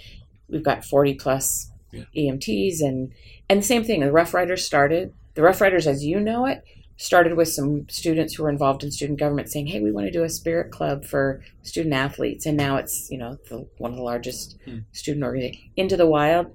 we've 0.48 0.64
got 0.64 0.86
40 0.86 1.16
plus 1.16 1.72
Yeah. 1.92 2.04
EMTs 2.16 2.82
and 2.82 3.12
and 3.50 3.60
the 3.62 3.66
same 3.66 3.84
thing. 3.84 4.02
The 4.02 4.12
Ruff 4.12 4.34
Riders 4.36 4.64
started. 4.64 5.12
The 5.34 5.42
Ruff 5.42 5.60
Riders 5.60 5.88
as 5.88 6.06
you 6.06 6.20
know 6.20 6.46
it 6.46 6.62
started 6.98 7.36
with 7.36 7.48
some 7.48 7.88
students 7.90 8.34
who 8.34 8.44
were 8.44 8.50
involved 8.50 8.84
in 8.84 8.92
student 8.92 9.20
government 9.20 9.50
saying, 9.52 9.68
"Hey, 9.68 9.80
we 9.80 9.92
want 9.92 10.08
to 10.08 10.12
do 10.12 10.24
a 10.24 10.30
spirit 10.30 10.72
club 10.72 11.06
for 11.06 11.42
student 11.62 11.94
athletes," 11.94 12.46
and 12.46 12.58
now 12.58 12.78
it's 12.78 13.10
you 13.10 13.18
know 13.18 13.38
the, 13.50 13.68
one 13.78 13.92
of 13.92 13.98
the 13.98 14.04
largest 14.04 14.58
Hmm. 14.66 14.80
student 14.92 15.24
organizations. 15.24 15.70
Into 15.76 15.96
the 15.98 16.08
Wild, 16.08 16.48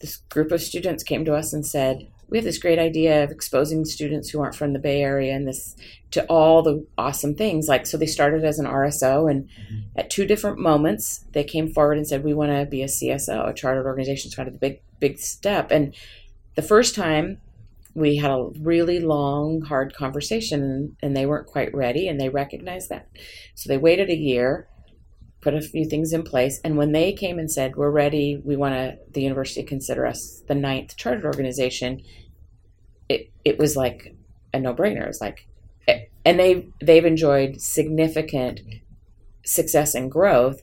this 0.00 0.16
group 0.16 0.50
of 0.52 0.60
students 0.60 1.02
came 1.04 1.24
to 1.24 1.34
us 1.34 1.52
and 1.52 1.64
said, 1.64 2.08
"We 2.28 2.38
have 2.38 2.44
this 2.44 2.58
great 2.58 2.80
idea 2.80 3.22
of 3.22 3.30
exposing 3.30 3.84
students 3.84 4.30
who 4.30 4.40
aren't 4.40 4.56
from 4.56 4.72
the 4.72 4.80
Bay 4.80 5.00
Area 5.00 5.32
and 5.32 5.46
this 5.46 5.76
to 6.10 6.24
all 6.26 6.62
the 6.62 6.84
awesome 6.98 7.36
things." 7.36 7.68
Like 7.68 7.86
so, 7.86 7.96
they 7.96 8.06
started 8.06 8.44
as 8.44 8.58
an 8.58 8.66
RSO, 8.66 9.28
and 9.30 9.48
at 9.94 10.10
two 10.10 10.26
different 10.26 10.58
moments, 10.58 11.24
they 11.32 11.44
came 11.44 11.68
forward 11.68 11.98
and 11.98 12.06
said, 12.08 12.24
"We 12.24 12.34
want 12.34 12.50
to 12.50 12.66
be 12.66 12.82
a 12.82 12.88
CSO, 12.88 13.46
a 13.48 13.54
chartered 13.54 13.86
organization." 13.86 14.28
It's 14.28 14.34
kind 14.34 14.48
of 14.48 14.54
the 14.54 14.60
big 14.60 14.80
big 14.98 15.18
step, 15.18 15.70
and 15.70 15.94
the 16.56 16.62
first 16.62 16.94
time 16.96 17.38
we 17.94 18.16
had 18.16 18.30
a 18.30 18.48
really 18.60 19.00
long, 19.00 19.62
hard 19.62 19.94
conversation, 19.94 20.96
and, 21.02 21.16
they 21.16 21.26
weren't 21.26 21.46
quite 21.46 21.74
ready, 21.74 22.08
and 22.08 22.20
they 22.20 22.28
recognized 22.28 22.88
that. 22.88 23.08
So 23.54 23.68
they 23.68 23.78
waited 23.78 24.08
a 24.08 24.16
year, 24.16 24.68
put 25.40 25.54
a 25.54 25.60
few 25.60 25.88
things 25.88 26.12
in 26.12 26.22
place, 26.22 26.60
and 26.64 26.76
when 26.76 26.92
they 26.92 27.12
came 27.12 27.38
and 27.38 27.50
said, 27.50 27.76
"We're 27.76 27.90
ready. 27.90 28.40
We 28.42 28.56
want 28.56 28.74
to," 28.74 28.98
the 29.10 29.22
university 29.22 29.62
to 29.62 29.68
consider 29.68 30.06
us 30.06 30.42
the 30.48 30.54
ninth 30.54 30.96
chartered 30.96 31.24
organization. 31.24 32.02
It 33.08 33.30
it 33.44 33.58
was 33.58 33.76
like 33.76 34.14
a 34.54 34.60
no 34.60 34.74
brainer. 34.74 35.02
It 35.02 35.08
was 35.08 35.20
like, 35.20 35.46
eh, 35.88 36.04
and 36.24 36.38
they 36.38 36.68
they've 36.80 37.04
enjoyed 37.04 37.60
significant 37.60 38.60
success 39.44 39.94
and 39.94 40.10
growth 40.10 40.62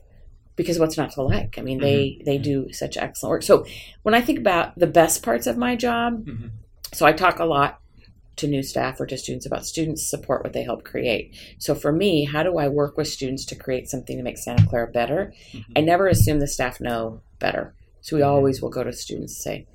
because 0.56 0.78
what's 0.78 0.96
not 0.96 1.12
to 1.12 1.22
like? 1.22 1.56
I 1.58 1.62
mean, 1.62 1.80
they 1.80 2.06
mm-hmm. 2.06 2.24
they 2.24 2.36
mm-hmm. 2.36 2.66
do 2.66 2.72
such 2.72 2.96
excellent 2.96 3.30
work. 3.30 3.42
So 3.42 3.66
when 4.02 4.14
I 4.14 4.20
think 4.20 4.38
about 4.38 4.78
the 4.78 4.86
best 4.86 5.22
parts 5.22 5.46
of 5.46 5.56
my 5.56 5.76
job, 5.76 6.24
Mhm. 6.26 6.50
So 6.92 7.06
I 7.06 7.12
talk 7.12 7.38
a 7.38 7.44
lot 7.44 7.80
to 8.36 8.46
new 8.46 8.62
staff 8.62 9.00
or 9.00 9.06
to 9.06 9.18
students 9.18 9.46
about 9.46 9.66
students 9.66 10.08
support 10.08 10.42
what 10.42 10.52
they 10.52 10.62
help 10.62 10.82
create. 10.82 11.36
So 11.58 11.74
for 11.74 11.92
me, 11.92 12.24
how 12.24 12.42
do 12.42 12.58
I 12.58 12.68
work 12.68 12.96
with 12.96 13.08
students 13.08 13.44
to 13.46 13.54
create 13.54 13.88
something 13.88 14.16
to 14.16 14.22
make 14.22 14.38
Santa 14.38 14.66
Clara 14.66 14.86
better? 14.90 15.32
I 15.76 15.80
never 15.80 16.06
assume 16.06 16.40
the 16.40 16.46
staff 16.46 16.80
know 16.80 17.22
better. 17.38 17.74
So 18.00 18.16
we 18.16 18.22
always 18.22 18.62
will 18.62 18.70
go 18.70 18.82
to 18.82 18.92
students 18.92 19.34
and 19.34 19.42
say, 19.42 19.66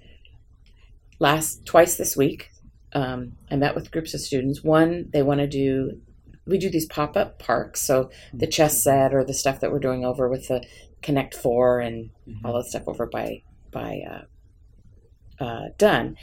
last 1.20 1.66
twice 1.66 1.96
this 1.96 2.18
week, 2.18 2.52
um, 2.94 3.34
I 3.52 3.56
met 3.56 3.76
with 3.76 3.92
groups 3.92 4.14
of 4.14 4.22
students. 4.22 4.64
One, 4.64 5.10
they 5.14 5.22
want 5.22 5.42
to 5.42 5.48
do 5.48 6.02
we 6.48 6.58
do 6.58 6.70
these 6.70 6.86
pop 6.86 7.18
up 7.18 7.40
parks. 7.40 7.82
So 7.82 8.12
the 8.34 8.48
chess 8.48 8.84
set 8.84 9.14
or 9.14 9.24
the 9.24 9.34
stuff 9.34 9.60
that 9.60 9.72
we're 9.72 9.80
doing 9.80 10.06
over 10.06 10.30
with 10.30 10.48
the 10.48 10.64
Connect 11.02 11.34
Four 11.34 11.80
and 11.80 12.12
all 12.44 12.54
that 12.54 12.66
stuff 12.66 12.88
over 12.88 13.06
by 13.06 13.44
by 13.72 14.02
uh, 14.10 15.44
uh, 15.44 15.64
Dunne. 15.78 16.18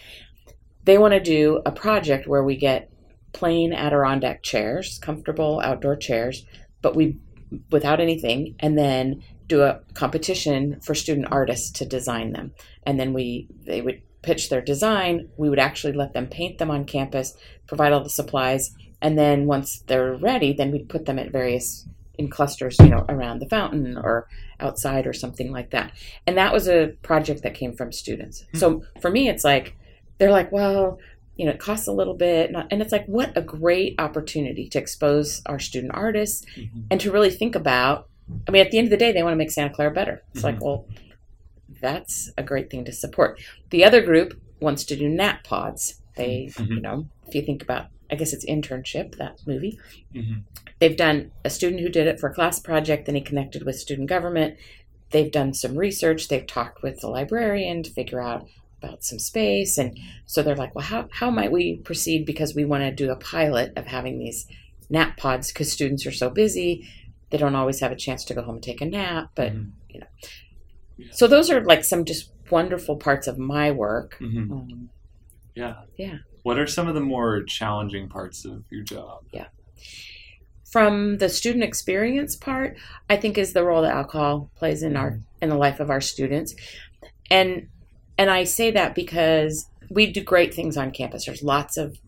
They 0.84 0.98
want 0.98 1.14
to 1.14 1.20
do 1.20 1.62
a 1.64 1.72
project 1.72 2.26
where 2.26 2.44
we 2.44 2.56
get 2.56 2.90
plain 3.32 3.72
Adirondack 3.72 4.42
chairs, 4.42 4.98
comfortable 4.98 5.60
outdoor 5.60 5.96
chairs, 5.96 6.44
but 6.80 6.94
we 6.94 7.18
without 7.70 8.00
anything, 8.00 8.54
and 8.60 8.78
then 8.78 9.22
do 9.46 9.62
a 9.62 9.80
competition 9.94 10.80
for 10.80 10.94
student 10.94 11.28
artists 11.30 11.70
to 11.70 11.84
design 11.84 12.32
them. 12.32 12.52
And 12.84 12.98
then 12.98 13.12
we 13.12 13.48
they 13.66 13.80
would 13.80 14.02
pitch 14.22 14.48
their 14.48 14.60
design. 14.60 15.28
We 15.36 15.50
would 15.50 15.58
actually 15.58 15.92
let 15.92 16.14
them 16.14 16.28
paint 16.28 16.58
them 16.58 16.70
on 16.70 16.84
campus, 16.84 17.34
provide 17.66 17.92
all 17.92 18.02
the 18.02 18.10
supplies, 18.10 18.70
and 19.00 19.18
then 19.18 19.46
once 19.46 19.82
they're 19.86 20.14
ready, 20.14 20.52
then 20.52 20.70
we'd 20.70 20.88
put 20.88 21.06
them 21.06 21.18
at 21.18 21.32
various 21.32 21.86
in 22.18 22.28
clusters, 22.28 22.78
you 22.78 22.88
know, 22.88 23.04
around 23.08 23.40
the 23.40 23.48
fountain 23.48 23.96
or 23.96 24.28
outside 24.60 25.06
or 25.06 25.12
something 25.12 25.50
like 25.50 25.70
that. 25.70 25.92
And 26.26 26.36
that 26.38 26.52
was 26.52 26.68
a 26.68 26.94
project 27.02 27.42
that 27.42 27.54
came 27.54 27.74
from 27.74 27.90
students. 27.90 28.44
Hmm. 28.52 28.58
So 28.58 28.82
for 29.00 29.10
me, 29.10 29.28
it's 29.28 29.44
like 29.44 29.76
they're 30.22 30.30
like, 30.30 30.52
well, 30.52 31.00
you 31.34 31.44
know, 31.44 31.50
it 31.50 31.58
costs 31.58 31.88
a 31.88 31.92
little 31.92 32.14
bit, 32.14 32.52
and 32.70 32.80
it's 32.80 32.92
like, 32.92 33.04
what 33.06 33.36
a 33.36 33.42
great 33.42 33.96
opportunity 33.98 34.68
to 34.68 34.78
expose 34.78 35.42
our 35.46 35.58
student 35.58 35.92
artists 35.96 36.46
mm-hmm. 36.56 36.82
and 36.92 37.00
to 37.00 37.10
really 37.10 37.30
think 37.30 37.56
about. 37.56 38.06
I 38.46 38.52
mean, 38.52 38.64
at 38.64 38.70
the 38.70 38.78
end 38.78 38.86
of 38.86 38.92
the 38.92 38.96
day, 38.96 39.10
they 39.10 39.24
want 39.24 39.32
to 39.32 39.38
make 39.38 39.50
Santa 39.50 39.74
Clara 39.74 39.90
better. 39.90 40.22
It's 40.32 40.44
like, 40.44 40.54
mm-hmm. 40.56 40.64
well, 40.64 40.86
that's 41.80 42.30
a 42.38 42.44
great 42.44 42.70
thing 42.70 42.84
to 42.84 42.92
support. 42.92 43.40
The 43.70 43.84
other 43.84 44.00
group 44.00 44.40
wants 44.60 44.84
to 44.84 44.96
do 44.96 45.08
nap 45.08 45.42
pods. 45.42 46.00
They, 46.14 46.52
mm-hmm. 46.54 46.74
you 46.74 46.80
know, 46.80 47.08
if 47.26 47.34
you 47.34 47.42
think 47.42 47.60
about, 47.60 47.86
I 48.08 48.14
guess 48.14 48.32
it's 48.32 48.46
internship 48.46 49.16
that 49.16 49.40
movie. 49.44 49.80
Mhm. 50.14 50.42
They've 50.78 50.96
done 50.96 51.32
a 51.44 51.50
student 51.50 51.80
who 51.80 51.88
did 51.88 52.06
it 52.06 52.20
for 52.20 52.28
a 52.28 52.34
class 52.34 52.60
project, 52.60 53.06
then 53.06 53.16
he 53.16 53.22
connected 53.22 53.64
with 53.64 53.76
student 53.76 54.08
government. 54.08 54.56
they've 55.10 55.30
done 55.30 55.52
some 55.52 55.76
research. 55.76 56.28
They've 56.28 56.46
talked 56.46 56.82
with 56.82 57.00
the 57.00 57.08
librarian 57.08 57.82
to 57.82 57.90
figure 57.90 58.20
out 58.20 58.48
about 58.82 59.04
some 59.04 59.18
space, 59.18 59.78
and 59.78 59.98
so 60.26 60.42
they're 60.42 60.56
like, 60.56 60.74
well, 60.74 60.84
how 60.84 61.08
how 61.12 61.30
might 61.30 61.52
we 61.52 61.76
proceed? 61.78 62.26
Because 62.26 62.54
we 62.54 62.64
want 62.64 62.82
to 62.84 62.90
do 62.90 63.10
a 63.10 63.16
pilot 63.16 63.72
of 63.76 63.86
having 63.86 64.18
these 64.18 64.46
nap 64.90 65.16
pods 65.16 65.52
because 65.52 65.72
students 65.72 66.06
are 66.06 66.12
so 66.12 66.28
busy, 66.30 66.86
they 67.30 67.38
don't 67.38 67.54
always 67.54 67.80
have 67.80 67.92
a 67.92 67.96
chance 67.96 68.24
to 68.26 68.34
go 68.34 68.42
home 68.42 68.56
and 68.56 68.62
take 68.62 68.80
a 68.80 68.84
nap. 68.86 69.30
But 69.34 69.52
Mhm. 69.54 69.70
you 69.90 70.00
know, 70.00 70.06
so 71.12 71.26
those 71.26 71.50
are 71.50 71.64
like 71.64 71.84
some 71.84 72.04
just 72.04 72.30
wonderful 72.50 72.96
parts 72.96 73.26
of 73.26 73.38
my 73.38 73.70
work. 73.70 74.18
Mhm. 74.20 74.50
Um, 74.50 74.90
Yeah. 75.54 75.82
Yeah. 75.98 76.18
What 76.42 76.58
are 76.58 76.66
some 76.66 76.88
of 76.88 76.94
the 76.94 77.00
more 77.00 77.42
challenging 77.44 78.08
parts 78.08 78.44
of 78.44 78.64
your 78.70 78.82
job? 78.82 79.24
Yeah. 79.32 79.48
From 80.70 81.18
the 81.18 81.28
student 81.28 81.64
experience 81.64 82.34
part 82.36 82.78
i 83.10 83.16
think 83.16 83.36
is 83.36 83.52
the 83.52 83.62
role 83.64 83.82
that 83.82 83.94
alcohol 83.94 84.50
plays 84.56 84.82
in 84.82 84.96
our 84.96 85.20
in 85.42 85.50
the 85.50 85.56
life 85.56 85.80
of 85.80 85.90
our 85.90 86.00
students 86.00 86.54
and 87.30 87.68
and 88.18 88.30
i 88.30 88.44
say 88.44 88.70
that 88.70 88.94
because 88.94 89.68
we 89.92 90.10
do 90.10 90.22
great 90.22 90.54
things 90.54 90.76
on 90.76 90.90
campus. 90.90 91.26
There's 91.26 91.42
lots 91.42 91.76
of 91.76 91.98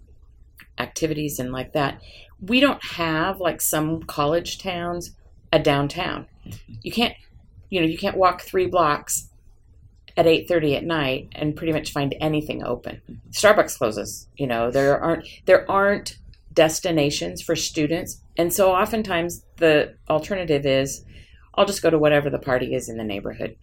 activities 0.78 1.38
and 1.38 1.52
like 1.52 1.72
that. 1.72 2.00
We 2.40 2.60
don't 2.60 2.82
have 2.84 3.40
like 3.40 3.60
some 3.60 4.02
college 4.02 4.58
towns 4.58 5.14
a 5.52 5.58
downtown. 5.58 6.26
Mm-hmm. 6.46 6.74
You 6.82 6.92
can't 6.92 7.14
you 7.70 7.80
know 7.80 7.86
you 7.86 7.98
can't 7.98 8.16
walk 8.16 8.42
three 8.42 8.66
blocks 8.66 9.28
at 10.16 10.26
8.30 10.26 10.76
at 10.76 10.84
night 10.84 11.28
and 11.32 11.56
pretty 11.56 11.72
much 11.72 11.92
find 11.92 12.14
anything 12.20 12.62
open. 12.64 13.00
Mm-hmm. 13.10 13.30
Starbucks 13.30 13.78
closes 13.78 14.28
you 14.36 14.46
know 14.46 14.70
there 14.70 14.98
aren't 14.98 15.26
there 15.46 15.70
aren't 15.70 16.18
destinations 16.52 17.42
for 17.42 17.56
students. 17.56 18.20
And 18.36 18.52
so 18.52 18.72
oftentimes 18.72 19.44
the 19.56 19.94
alternative 20.08 20.66
is 20.66 21.04
I'll 21.56 21.66
just 21.66 21.82
go 21.82 21.90
to 21.90 21.98
whatever 21.98 22.30
the 22.30 22.38
party 22.38 22.74
is 22.74 22.88
in 22.88 22.96
the 22.96 23.04
neighborhood. 23.04 23.56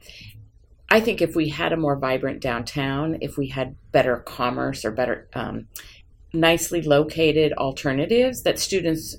I 0.91 0.99
think 0.99 1.21
if 1.21 1.35
we 1.37 1.47
had 1.47 1.71
a 1.71 1.77
more 1.77 1.95
vibrant 1.95 2.41
downtown, 2.41 3.17
if 3.21 3.37
we 3.37 3.47
had 3.47 3.77
better 3.93 4.17
commerce 4.17 4.83
or 4.83 4.91
better, 4.91 5.29
um, 5.33 5.67
nicely 6.33 6.81
located 6.81 7.53
alternatives, 7.53 8.43
that 8.43 8.59
students, 8.59 9.15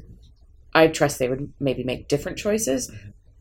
I 0.74 0.88
trust 0.88 1.18
they 1.18 1.30
would 1.30 1.50
maybe 1.58 1.82
make 1.82 2.08
different 2.08 2.36
choices. 2.36 2.92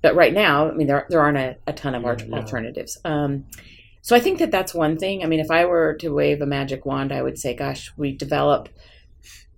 But 0.01 0.15
right 0.15 0.33
now, 0.33 0.71
I 0.71 0.73
mean, 0.73 0.87
there, 0.87 1.05
there 1.09 1.19
aren't 1.19 1.37
a, 1.37 1.57
a 1.67 1.73
ton 1.73 1.93
of 1.93 2.03
Yeah, 2.03 2.15
yeah. 2.25 2.35
alternatives. 2.37 2.97
Um, 3.03 3.45
so 4.01 4.15
I 4.15 4.21
think 4.21 4.39
that 4.39 4.49
that's 4.49 4.73
one 4.73 4.97
thing. 4.97 5.23
I 5.23 5.27
mean, 5.27 5.41
if 5.41 5.51
I 5.51 5.65
were 5.65 5.95
to 5.95 6.13
wave 6.13 6.41
a 6.41 6.45
magic 6.45 6.85
wand, 6.85 7.11
I 7.11 7.21
would 7.21 7.37
say, 7.37 7.53
gosh, 7.53 7.91
we 7.97 8.15
develop 8.15 8.69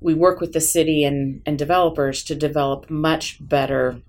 we 0.02 0.14
work 0.14 0.42
with 0.42 0.52
the 0.52 0.60
city 0.60 1.06
and, 1.06 1.42
and 1.46 1.58
developers 1.58 2.26
to 2.26 2.36
develop 2.36 2.90
much 2.90 3.38
better 3.40 4.02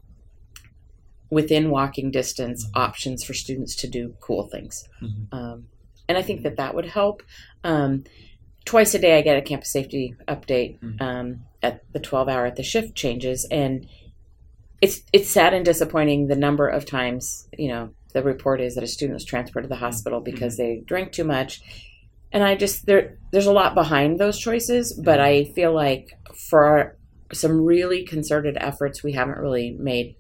within 1.35 1.71
walking 1.71 2.11
distance 2.11 2.61
options 2.75 3.23
for 3.25 3.35
students 3.35 3.75
to 3.77 3.87
do 3.89 4.15
cool 4.21 4.45
things. 4.55 4.75
Mhm. 5.03 5.27
um, 5.39 5.59
and 6.09 6.17
i 6.19 6.23
think 6.23 6.43
that 6.43 6.57
that 6.57 6.75
would 6.75 6.87
help. 6.87 7.23
Um, 7.65 8.05
twice 8.65 8.95
a 8.95 8.99
day 8.99 9.13
i 9.19 9.23
get 9.23 9.37
a 9.37 9.43
campus 9.51 9.71
safety 9.79 10.15
update 10.35 10.73
Mhm. 10.81 11.01
um, 11.09 11.27
at 11.63 11.81
the 11.93 12.01
12 12.01 12.29
hour 12.33 12.45
at 12.47 12.57
the 12.57 12.63
shift 12.73 12.95
changes. 12.95 13.47
And 13.51 13.87
it's 14.81 15.03
it's 15.13 15.31
sad 15.31 15.55
and 15.55 15.65
disappointing 15.65 16.27
the 16.27 16.37
number 16.47 16.67
of 16.69 16.85
times 16.85 17.49
you 17.57 17.69
know 17.73 17.85
the 18.15 18.23
report 18.23 18.61
is 18.61 18.75
that 18.75 18.85
a 18.85 18.87
student 18.97 19.15
was 19.15 19.25
transported 19.25 19.69
to 19.69 19.75
the 19.75 19.81
hospital 19.87 20.21
because 20.21 20.57
they 20.57 20.83
drank 20.91 21.11
too 21.13 21.25
much. 21.25 21.61
And 22.33 22.43
I 22.45 22.55
just 22.65 22.87
there 22.87 23.19
there's 23.33 23.47
a 23.53 23.53
lot 23.63 23.75
behind 23.75 24.19
those 24.19 24.39
choices, 24.39 24.93
but 25.09 25.19
I 25.21 25.45
feel 25.57 25.73
like 25.75 26.07
for 26.51 26.97
some 27.33 27.61
really 27.65 28.05
concerted 28.05 28.57
efforts, 28.61 29.03
we 29.03 29.13
haven't 29.13 29.39
really 29.39 29.69
made 29.93 30.15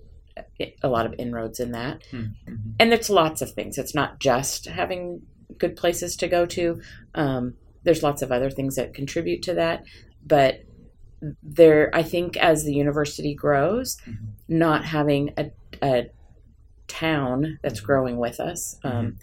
a 0.83 0.88
lot 0.88 1.07
of 1.07 1.14
inroads 1.18 1.61
in 1.61 1.73
that. 1.73 2.03
Mhm. 2.12 2.33
And 2.81 2.92
it's 2.92 3.09
lots 3.11 3.40
of 3.42 3.53
things. 3.53 3.79
It's 3.79 3.94
not 3.94 4.18
just 4.20 4.66
having 4.66 5.23
good 5.59 5.77
places 5.77 6.16
to 6.16 6.29
go 6.29 6.44
to. 6.47 6.81
Um, 7.14 7.55
there's 7.85 8.03
lots 8.03 8.23
of 8.23 8.33
other 8.33 8.51
things 8.51 8.77
that 8.77 8.94
contribute 8.94 9.42
to 9.44 9.55
that, 9.55 9.85
but 10.27 10.62
there, 11.42 11.90
I 11.94 12.03
think, 12.03 12.37
as 12.37 12.64
the 12.64 12.75
university 12.75 13.35
grows, 13.35 13.97
Mhm. 14.07 14.16
not 14.49 14.85
having 14.85 15.33
a, 15.37 15.51
a 15.83 16.07
town 16.88 17.59
that's 17.62 17.81
growing 17.81 18.16
with 18.18 18.40
us 18.40 18.79
um, 18.85 19.16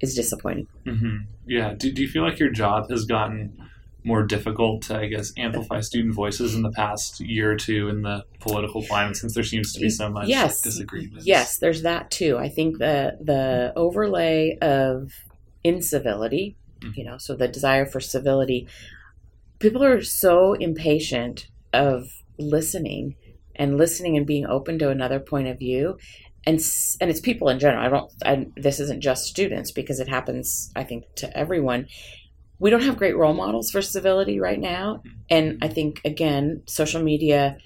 is 0.00 0.14
disappointing. 0.14 0.66
hmm 0.84 1.18
Yeah. 1.46 1.74
Do, 1.74 1.92
do 1.92 2.02
you 2.02 2.08
feel 2.08 2.22
like 2.22 2.38
your 2.38 2.50
job 2.50 2.90
has 2.90 3.04
gotten 3.04 3.56
more 4.04 4.22
difficult 4.24 4.82
to, 4.82 4.98
I 4.98 5.06
guess, 5.06 5.32
amplify 5.36 5.80
student 5.80 6.14
voices 6.14 6.54
in 6.54 6.62
the 6.62 6.70
past 6.72 7.20
year 7.20 7.52
or 7.52 7.56
two 7.56 7.88
in 7.88 8.02
the 8.02 8.24
political 8.40 8.82
climate 8.82 9.16
since 9.16 9.34
there 9.34 9.44
seems 9.44 9.72
to 9.74 9.80
be 9.80 9.90
so 9.90 10.08
much 10.10 10.28
Yes. 10.28 10.62
disagreement? 10.62 11.24
Yes, 11.26 11.58
there's 11.58 11.82
that 11.82 12.10
too. 12.10 12.38
I 12.38 12.48
think 12.48 12.78
the 12.78 13.16
the 13.20 13.72
overlay 13.76 14.56
of 14.62 15.12
incivility, 15.64 16.56
Mhm. 16.80 16.96
you 16.96 17.04
know, 17.04 17.18
so 17.18 17.36
the 17.36 17.48
desire 17.48 17.86
for 17.86 18.00
civility. 18.00 18.66
People 19.58 19.84
are 19.84 20.00
so 20.00 20.54
impatient 20.54 21.48
of 21.72 22.08
listening 22.38 23.16
and 23.56 23.76
listening 23.76 24.16
and 24.16 24.26
being 24.26 24.46
open 24.46 24.78
to 24.78 24.88
another 24.88 25.20
point 25.20 25.48
of 25.48 25.58
view. 25.58 25.98
And 26.46 26.58
and 27.02 27.10
it's 27.10 27.20
people 27.20 27.50
in 27.50 27.58
general. 27.58 27.84
I 27.84 27.88
don't. 27.90 28.12
I, 28.24 28.46
this 28.56 28.80
isn't 28.80 29.02
just 29.02 29.24
students 29.26 29.70
because 29.72 30.00
it 30.00 30.08
happens. 30.08 30.70
I 30.74 30.84
think 30.84 31.04
to 31.16 31.36
everyone. 31.36 31.86
We 32.60 32.70
don't 32.70 32.82
have 32.82 32.96
great 32.98 33.16
role 33.16 33.34
models 33.34 33.70
for 33.70 33.82
civility 33.82 34.38
right 34.38 34.60
now, 34.60 35.02
and 35.28 35.58
I 35.62 35.68
think 35.68 36.00
again, 36.04 36.62
social 36.66 37.02
media 37.02 37.58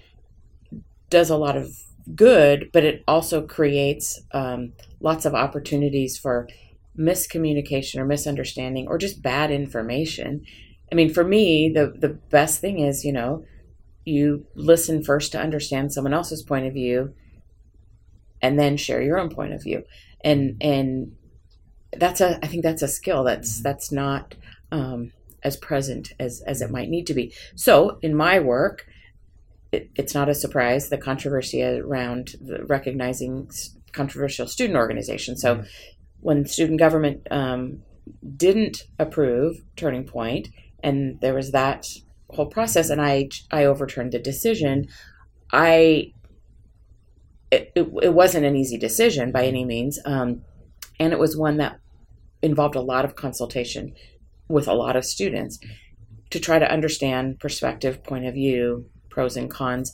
does 1.10 1.30
a 1.30 1.36
lot 1.36 1.56
of 1.56 1.76
good, 2.14 2.70
but 2.72 2.84
it 2.84 3.02
also 3.06 3.46
creates 3.46 4.20
um, 4.32 4.72
lots 5.00 5.24
of 5.24 5.34
opportunities 5.34 6.18
for 6.18 6.48
miscommunication 6.98 7.96
or 7.98 8.04
misunderstanding 8.04 8.86
or 8.88 8.98
just 8.98 9.22
bad 9.22 9.50
information. 9.50 10.44
I 10.90 10.94
mean, 10.94 11.12
for 11.12 11.24
me, 11.24 11.68
the 11.68 11.94
the 11.98 12.10
best 12.10 12.60
thing 12.60 12.78
is, 12.78 13.04
you 13.04 13.12
know, 13.12 13.44
you 14.04 14.46
listen 14.54 15.02
first 15.02 15.32
to 15.32 15.40
understand 15.40 15.92
someone 15.92 16.14
else's 16.14 16.42
point 16.42 16.66
of 16.66 16.74
view, 16.74 17.14
and 18.42 18.58
then 18.58 18.76
share 18.76 19.02
your 19.02 19.18
own 19.18 19.30
point 19.30 19.52
of 19.52 19.62
view, 19.62 19.84
and 20.22 20.56
and 20.60 21.12
that's 21.96 22.20
a 22.20 22.38
I 22.44 22.48
think 22.48 22.62
that's 22.62 22.82
a 22.82 22.88
skill 22.88 23.24
that's 23.24 23.60
that's 23.62 23.92
not 23.92 24.34
um, 24.74 25.12
as 25.42 25.56
present 25.56 26.12
as 26.18 26.42
as 26.46 26.60
it 26.60 26.70
might 26.70 26.88
need 26.88 27.06
to 27.06 27.14
be. 27.14 27.32
So 27.54 27.98
in 28.02 28.14
my 28.14 28.40
work, 28.40 28.86
it, 29.72 29.90
it's 29.94 30.14
not 30.14 30.28
a 30.28 30.34
surprise 30.34 30.88
the 30.88 30.98
controversy 30.98 31.62
around 31.62 32.34
the 32.40 32.64
recognizing 32.64 33.48
controversial 33.92 34.48
student 34.48 34.76
organizations. 34.76 35.40
So 35.40 35.62
when 36.20 36.46
student 36.46 36.80
government 36.80 37.26
um, 37.30 37.82
didn't 38.36 38.84
approve 38.98 39.62
Turning 39.76 40.04
Point, 40.04 40.48
and 40.82 41.20
there 41.20 41.34
was 41.34 41.52
that 41.52 41.86
whole 42.30 42.46
process, 42.46 42.90
and 42.90 43.00
I 43.00 43.28
I 43.52 43.64
overturned 43.64 44.12
the 44.12 44.18
decision. 44.18 44.88
I 45.52 46.12
it, 47.52 47.70
it, 47.76 47.86
it 48.02 48.14
wasn't 48.14 48.46
an 48.46 48.56
easy 48.56 48.78
decision 48.78 49.30
by 49.30 49.46
any 49.46 49.64
means, 49.64 50.00
um, 50.04 50.42
and 50.98 51.12
it 51.12 51.18
was 51.20 51.36
one 51.36 51.58
that 51.58 51.78
involved 52.42 52.74
a 52.74 52.80
lot 52.80 53.04
of 53.04 53.14
consultation 53.14 53.94
with 54.48 54.68
a 54.68 54.74
lot 54.74 54.96
of 54.96 55.04
students 55.04 55.58
to 56.30 56.40
try 56.40 56.58
to 56.58 56.70
understand 56.70 57.38
perspective, 57.40 58.02
point 58.02 58.26
of 58.26 58.34
view, 58.34 58.86
pros 59.08 59.36
and 59.36 59.50
cons. 59.50 59.92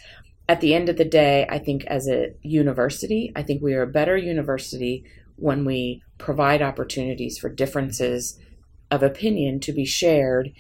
At 0.49 0.61
the 0.61 0.75
end 0.75 0.89
of 0.89 0.97
the 0.97 1.05
day, 1.05 1.47
I 1.49 1.59
think 1.59 1.85
as 1.85 2.09
a 2.09 2.35
university, 2.43 3.33
I 3.37 3.43
think 3.43 3.63
we 3.63 3.75
are 3.75 3.83
a 3.83 3.87
better 3.87 4.17
university 4.17 5.05
when 5.37 5.65
we 5.65 6.03
provide 6.19 6.63
opportunities 6.63 7.39
for 7.39 7.49
differences 7.49 8.39
of 8.91 9.03
opinion 9.03 9.61
to 9.61 9.73
be 9.73 9.85
shared 9.85 10.53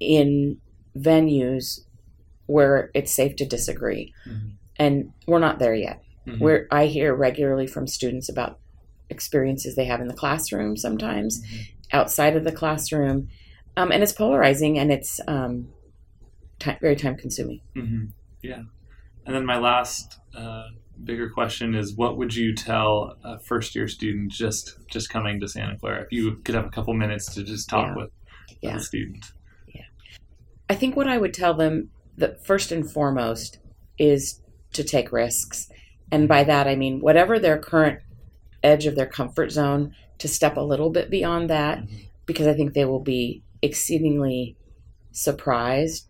in 0.00 0.58
venues 0.96 1.80
where 2.46 2.90
it's 2.94 3.14
safe 3.14 3.36
to 3.36 3.46
disagree. 3.46 4.12
Mhm. 4.26 4.52
And 4.76 5.12
we're 5.26 5.38
not 5.38 5.58
there 5.58 5.74
yet. 5.74 6.02
Mhm. 6.26 6.40
Where 6.40 6.66
I 6.70 6.86
hear 6.86 7.14
regularly 7.14 7.66
from 7.66 7.86
students 7.86 8.28
about 8.28 8.58
experiences 9.08 9.76
they 9.76 9.84
have 9.84 10.00
in 10.00 10.08
the 10.08 10.14
classroom 10.14 10.76
sometimes, 10.76 11.40
outside 11.92 12.36
of 12.36 12.44
the 12.44 12.52
classroom. 12.52 13.28
Um, 13.76 13.92
and 13.92 14.02
it's 14.02 14.12
polarizing 14.12 14.78
and 14.78 14.92
it's 14.92 15.20
um, 15.28 15.68
ti 16.58 16.72
very 16.80 16.96
time 16.96 17.16
consuming. 17.16 17.60
hmm 17.74 18.06
Yeah. 18.42 18.62
And 19.26 19.34
then 19.34 19.44
my 19.46 19.58
last 19.58 20.18
uh, 20.34 20.64
bigger 21.04 21.30
question 21.30 21.74
is, 21.74 21.94
what 21.94 22.16
would 22.16 22.34
you 22.34 22.54
tell 22.54 23.16
a 23.22 23.38
first 23.40 23.74
year 23.74 23.86
student 23.86 24.32
just 24.32 24.76
just 24.88 25.08
coming 25.10 25.40
to 25.40 25.48
Santa 25.48 25.78
Clara? 25.78 26.02
If 26.02 26.12
you 26.12 26.36
could 26.44 26.54
have 26.54 26.66
a 26.66 26.70
couple 26.70 26.94
minutes 26.94 27.32
to 27.34 27.42
just 27.42 27.68
talk 27.68 27.88
Yeah. 27.88 27.94
with, 27.96 28.10
with 28.48 28.58
Yeah. 28.62 28.76
a 28.76 28.80
student. 28.80 29.24
I 30.68 30.76
think 30.76 30.94
what 30.94 31.08
I 31.08 31.18
would 31.18 31.34
tell 31.34 31.54
them 31.54 31.90
that 32.16 32.46
first 32.46 32.70
and 32.70 32.88
foremost 32.88 33.58
is 33.98 34.40
to 34.72 34.84
take 34.84 35.10
risks. 35.10 35.68
And 36.12 36.28
by 36.28 36.44
that, 36.44 36.68
I 36.68 36.76
mean, 36.76 37.00
whatever 37.00 37.40
their 37.40 37.58
current 37.58 37.98
edge 38.62 38.86
of 38.86 38.94
their 38.94 39.06
comfort 39.06 39.50
zone, 39.52 39.94
to 40.18 40.28
step 40.28 40.56
a 40.56 40.60
little 40.60 40.90
bit 40.90 41.10
beyond 41.10 41.48
that, 41.50 41.82
because 42.26 42.46
I 42.46 42.54
think 42.54 42.74
they 42.74 42.84
will 42.84 43.00
be 43.00 43.42
exceedingly 43.62 44.56
surprised 45.12 46.06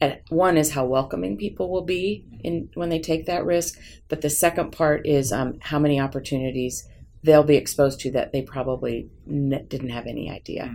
at 0.00 0.22
one 0.28 0.56
is 0.56 0.72
how 0.72 0.84
welcoming 0.84 1.36
people 1.36 1.70
will 1.70 1.82
be 1.84 2.24
in 2.42 2.68
when 2.74 2.88
they 2.88 2.98
take 3.00 3.26
that 3.26 3.44
risk, 3.44 3.78
but 4.08 4.20
the 4.20 4.30
second 4.30 4.70
part 4.72 5.06
is 5.06 5.32
um, 5.32 5.58
how 5.60 5.78
many 5.78 5.98
opportunities 6.00 6.86
they'll 7.22 7.42
be 7.44 7.56
exposed 7.56 8.00
to 8.00 8.10
that 8.10 8.32
they 8.32 8.42
probably 8.42 9.08
n- 9.28 9.64
didn't 9.68 9.88
have 9.90 10.06
any 10.06 10.30
idea. 10.30 10.70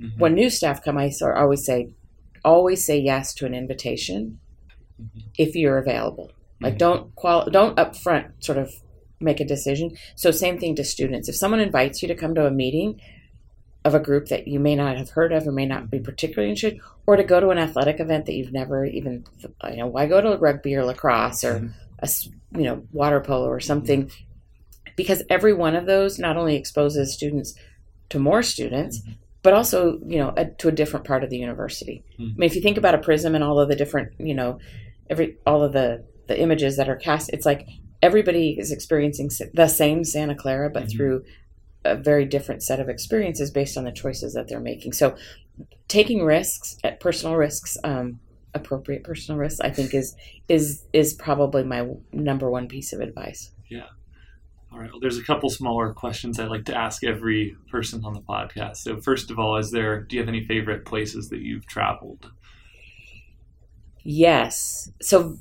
Mhm. 0.00 0.18
When 0.18 0.34
new 0.34 0.48
staff 0.48 0.82
come, 0.82 0.96
I 0.96 1.10
sort 1.10 1.36
of 1.36 1.42
always 1.42 1.64
say, 1.64 1.90
always 2.44 2.84
say 2.86 2.98
yes 2.98 3.34
to 3.34 3.46
an 3.46 3.54
invitation 3.54 4.38
if 5.36 5.54
you're 5.54 5.78
available. 5.78 6.30
Like 6.60 6.74
Mhm. 6.74 6.78
don't 6.78 7.14
qual 7.16 7.50
don't 7.50 7.76
upfront 7.76 8.32
sort 8.40 8.58
of 8.58 8.72
make 9.20 9.40
a 9.40 9.44
decision. 9.44 9.96
So 10.16 10.30
same 10.30 10.58
thing 10.58 10.74
to 10.76 10.84
students. 10.84 11.28
If 11.28 11.36
someone 11.36 11.60
invites 11.60 12.02
you 12.02 12.08
to 12.08 12.14
come 12.14 12.34
to 12.34 12.46
a 12.46 12.50
meeting 12.50 13.00
of 13.84 13.94
a 13.94 14.00
group 14.00 14.26
that 14.28 14.46
you 14.48 14.58
may 14.60 14.74
not 14.74 14.96
have 14.96 15.10
heard 15.10 15.32
of 15.32 15.46
or 15.46 15.52
may 15.52 15.66
not 15.66 15.90
be 15.90 15.98
particularly 16.00 16.50
interested, 16.50 16.80
or 17.06 17.16
to 17.16 17.24
go 17.24 17.40
to 17.40 17.50
an 17.50 17.58
athletic 17.58 18.00
event 18.00 18.26
that 18.26 18.34
you've 18.34 18.52
never 18.52 18.84
even 18.84 19.24
you 19.70 19.76
know 19.76 19.86
why 19.86 20.06
go 20.06 20.20
to 20.20 20.36
rugby 20.36 20.74
or 20.74 20.84
lacrosse 20.84 21.42
or 21.44 21.72
a, 22.00 22.08
you 22.52 22.64
know 22.64 22.82
water 22.92 23.20
polo 23.20 23.46
or 23.48 23.60
something 23.60 24.10
because 24.96 25.22
every 25.30 25.52
one 25.52 25.76
of 25.76 25.86
those 25.86 26.18
not 26.18 26.36
only 26.36 26.56
exposes 26.56 27.14
students 27.14 27.54
to 28.10 28.18
more 28.18 28.42
students 28.42 29.00
but 29.42 29.52
also 29.54 29.98
you 30.06 30.18
know 30.18 30.32
a, 30.36 30.44
to 30.46 30.68
a 30.68 30.72
different 30.72 31.06
part 31.06 31.22
of 31.24 31.30
the 31.30 31.38
university 31.38 32.02
Mhm. 32.18 32.32
i 32.34 32.38
mean 32.38 32.46
if 32.50 32.56
you 32.56 32.60
think 32.62 32.76
about 32.78 32.94
a 32.94 32.98
prism 32.98 33.34
and 33.34 33.44
all 33.44 33.58
of 33.60 33.68
the 33.68 33.76
different 33.76 34.12
you 34.18 34.34
know 34.34 34.58
every 35.08 35.36
all 35.46 35.62
of 35.62 35.72
the 35.72 36.04
the 36.26 36.38
images 36.38 36.76
that 36.76 36.88
are 36.88 36.96
cast 36.96 37.30
it's 37.32 37.46
like 37.46 37.66
everybody 38.02 38.56
is 38.58 38.70
experiencing 38.72 39.30
the 39.54 39.68
same 39.68 40.04
santa 40.04 40.34
clara 40.34 40.70
but 40.70 40.84
Mhm. 40.84 40.92
through 40.92 41.24
a 41.84 41.96
very 41.96 42.24
different 42.24 42.62
set 42.62 42.80
of 42.80 42.88
experiences 42.88 43.50
based 43.50 43.76
on 43.76 43.84
the 43.84 43.92
choices 43.92 44.34
that 44.34 44.48
they're 44.48 44.60
making 44.60 44.92
so 44.92 45.16
taking 45.88 46.22
risks 46.24 46.76
at 46.84 47.00
personal 47.00 47.36
risks 47.36 47.76
um, 47.84 48.20
appropriate 48.54 49.04
personal 49.04 49.38
risks 49.38 49.60
i 49.60 49.70
think 49.70 49.94
is 49.94 50.14
is 50.48 50.84
is 50.92 51.14
probably 51.14 51.62
my 51.62 51.86
number 52.12 52.50
one 52.50 52.66
piece 52.68 52.92
of 52.92 53.00
advice 53.00 53.52
Yeah. 53.70 53.86
All 54.70 54.78
right. 54.78 54.90
Well, 54.90 55.00
there's 55.00 55.16
a 55.16 55.24
couple 55.24 55.48
smaller 55.48 55.94
questions 55.94 56.38
I 56.38 56.44
like 56.44 56.66
to 56.66 56.76
ask 56.76 57.02
every 57.02 57.56
person 57.70 58.04
on 58.04 58.12
the 58.12 58.20
podcast. 58.20 58.76
So, 58.76 59.00
first 59.00 59.30
of 59.30 59.38
all, 59.38 59.56
is 59.56 59.70
there? 59.70 60.02
Do 60.02 60.14
you 60.16 60.20
have 60.20 60.28
any 60.28 60.44
favorite 60.44 60.84
places 60.84 61.30
that 61.30 61.40
you've 61.40 61.64
traveled? 61.66 62.30
Yes. 64.02 64.90
So 65.00 65.38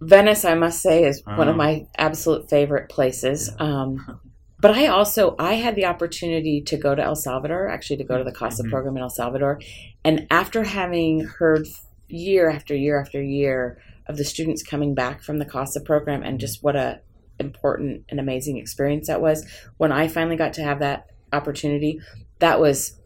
Venice, 0.00 0.44
I 0.44 0.54
must 0.54 0.82
say, 0.82 1.04
is 1.04 1.22
one 1.24 1.48
of 1.48 1.54
Oh. 1.54 1.58
my 1.58 1.86
absolute 1.96 2.48
favorite 2.50 2.88
places. 2.88 3.50
Um, 3.58 4.20
but 4.60 4.72
I 4.72 4.86
also 4.86 5.34
I 5.38 5.54
had 5.54 5.74
the 5.74 5.86
opportunity 5.86 6.60
to 6.62 6.76
go 6.76 6.94
to 6.94 7.02
El 7.02 7.14
Salvador, 7.16 7.68
actually 7.68 7.96
to 7.98 8.04
go 8.04 8.18
to 8.18 8.24
the 8.24 8.32
CASA 8.32 8.64
Mhm. 8.64 8.70
program 8.70 8.96
in 8.96 9.02
El 9.02 9.10
Salvador, 9.10 9.60
and 10.04 10.26
after 10.30 10.64
having 10.64 11.20
heard 11.20 11.66
year 12.08 12.48
after 12.50 12.74
year 12.74 13.00
after 13.00 13.22
year 13.22 13.78
of 14.06 14.16
the 14.16 14.24
students 14.24 14.62
coming 14.62 14.94
back 14.94 15.22
from 15.22 15.38
the 15.38 15.44
CASA 15.44 15.80
program 15.80 16.22
and 16.22 16.38
just 16.40 16.62
what 16.62 16.76
a 16.76 17.00
important 17.38 18.04
and 18.08 18.18
amazing 18.18 18.56
experience 18.56 19.08
that 19.08 19.20
was, 19.20 19.46
when 19.76 19.92
I 19.92 20.08
finally 20.08 20.36
got 20.36 20.52
to 20.54 20.62
have 20.62 20.78
that 20.78 21.06
opportunity, 21.32 22.00
that 22.38 22.60
was 22.60 22.98